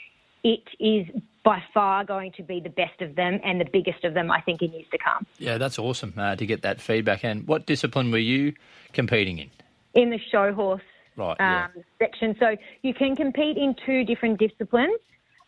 it 0.44 0.62
is 0.78 1.06
by 1.42 1.62
far 1.74 2.04
going 2.04 2.32
to 2.32 2.42
be 2.42 2.60
the 2.60 2.70
best 2.70 3.00
of 3.00 3.14
them 3.14 3.40
and 3.44 3.60
the 3.60 3.66
biggest 3.70 4.04
of 4.04 4.14
them, 4.14 4.30
I 4.30 4.40
think, 4.40 4.62
in 4.62 4.72
years 4.72 4.86
to 4.92 4.98
come. 4.98 5.26
Yeah, 5.38 5.58
that's 5.58 5.78
awesome 5.78 6.14
uh, 6.16 6.36
to 6.36 6.46
get 6.46 6.62
that 6.62 6.80
feedback. 6.80 7.24
And 7.24 7.46
what 7.46 7.66
discipline 7.66 8.10
were 8.10 8.18
you 8.18 8.54
competing 8.92 9.38
in? 9.38 9.50
In 9.94 10.10
the 10.10 10.20
show 10.30 10.52
horse 10.52 10.82
Right, 11.16 11.36
yeah. 11.40 11.66
um, 11.66 11.82
section. 11.98 12.36
So 12.38 12.56
you 12.82 12.94
can 12.94 13.16
compete 13.16 13.56
in 13.56 13.74
two 13.86 14.04
different 14.04 14.38
disciplines. 14.38 14.98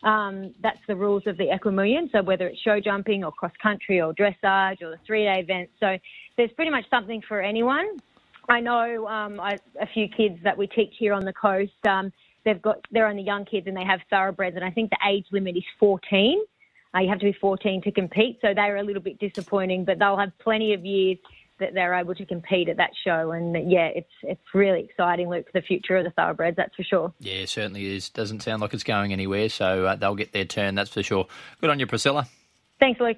Um, 0.03 0.53
that's 0.61 0.79
the 0.87 0.95
rules 0.95 1.23
of 1.27 1.37
the 1.37 1.45
Equimillion. 1.45 2.11
So 2.11 2.21
whether 2.21 2.47
it's 2.47 2.59
show 2.61 2.79
jumping 2.79 3.23
or 3.23 3.31
cross 3.31 3.51
country 3.61 4.01
or 4.01 4.13
dressage 4.13 4.81
or 4.81 4.91
the 4.91 4.99
three 5.05 5.25
day 5.25 5.39
event. 5.41 5.69
So 5.79 5.97
there's 6.37 6.51
pretty 6.53 6.71
much 6.71 6.85
something 6.89 7.21
for 7.27 7.41
anyone. 7.41 7.97
I 8.47 8.61
know 8.61 9.07
um, 9.07 9.39
I, 9.39 9.57
a 9.79 9.85
few 9.93 10.07
kids 10.07 10.39
that 10.43 10.57
we 10.57 10.67
teach 10.67 10.93
here 10.97 11.13
on 11.13 11.23
the 11.23 11.33
coast. 11.33 11.71
Um, 11.87 12.11
they've 12.45 12.61
got 12.61 12.83
they're 12.91 13.07
only 13.07 13.21
young 13.21 13.45
kids 13.45 13.67
and 13.67 13.77
they 13.77 13.85
have 13.85 13.99
thoroughbreds, 14.09 14.55
and 14.55 14.65
I 14.65 14.71
think 14.71 14.89
the 14.89 14.97
age 15.07 15.25
limit 15.31 15.55
is 15.55 15.63
14. 15.79 16.41
Uh, 16.95 16.99
you 16.99 17.09
have 17.09 17.19
to 17.19 17.25
be 17.25 17.33
14 17.39 17.83
to 17.83 17.91
compete, 17.91 18.39
so 18.41 18.53
they're 18.55 18.77
a 18.77 18.83
little 18.83 19.01
bit 19.01 19.19
disappointing, 19.19 19.85
but 19.85 19.99
they'll 19.99 20.17
have 20.17 20.31
plenty 20.39 20.73
of 20.73 20.83
years 20.83 21.19
that 21.59 21.73
they're 21.73 21.93
able 21.93 22.15
to 22.15 22.25
compete 22.25 22.69
at 22.69 22.77
that 22.77 22.91
show. 23.03 23.31
And 23.31 23.71
yeah, 23.71 23.89
it's 23.93 24.11
it's 24.23 24.41
really 24.53 24.81
exciting, 24.81 25.29
Luke, 25.29 25.45
for 25.51 25.59
the 25.59 25.65
future 25.65 25.97
of 25.97 26.03
the 26.03 26.11
thoroughbreds, 26.11 26.57
that's 26.57 26.75
for 26.75 26.83
sure. 26.83 27.13
Yeah, 27.19 27.33
it 27.33 27.49
certainly 27.49 27.95
is. 27.95 28.09
Doesn't 28.09 28.41
sound 28.41 28.61
like 28.61 28.73
it's 28.73 28.83
going 28.83 29.13
anywhere, 29.13 29.49
so 29.49 29.85
uh, 29.85 29.95
they'll 29.95 30.15
get 30.15 30.31
their 30.31 30.45
turn, 30.45 30.75
that's 30.75 30.89
for 30.89 31.03
sure. 31.03 31.27
Good 31.61 31.69
on 31.69 31.79
you, 31.79 31.87
Priscilla. 31.87 32.27
Thanks, 32.79 32.99
Luke. 33.01 33.17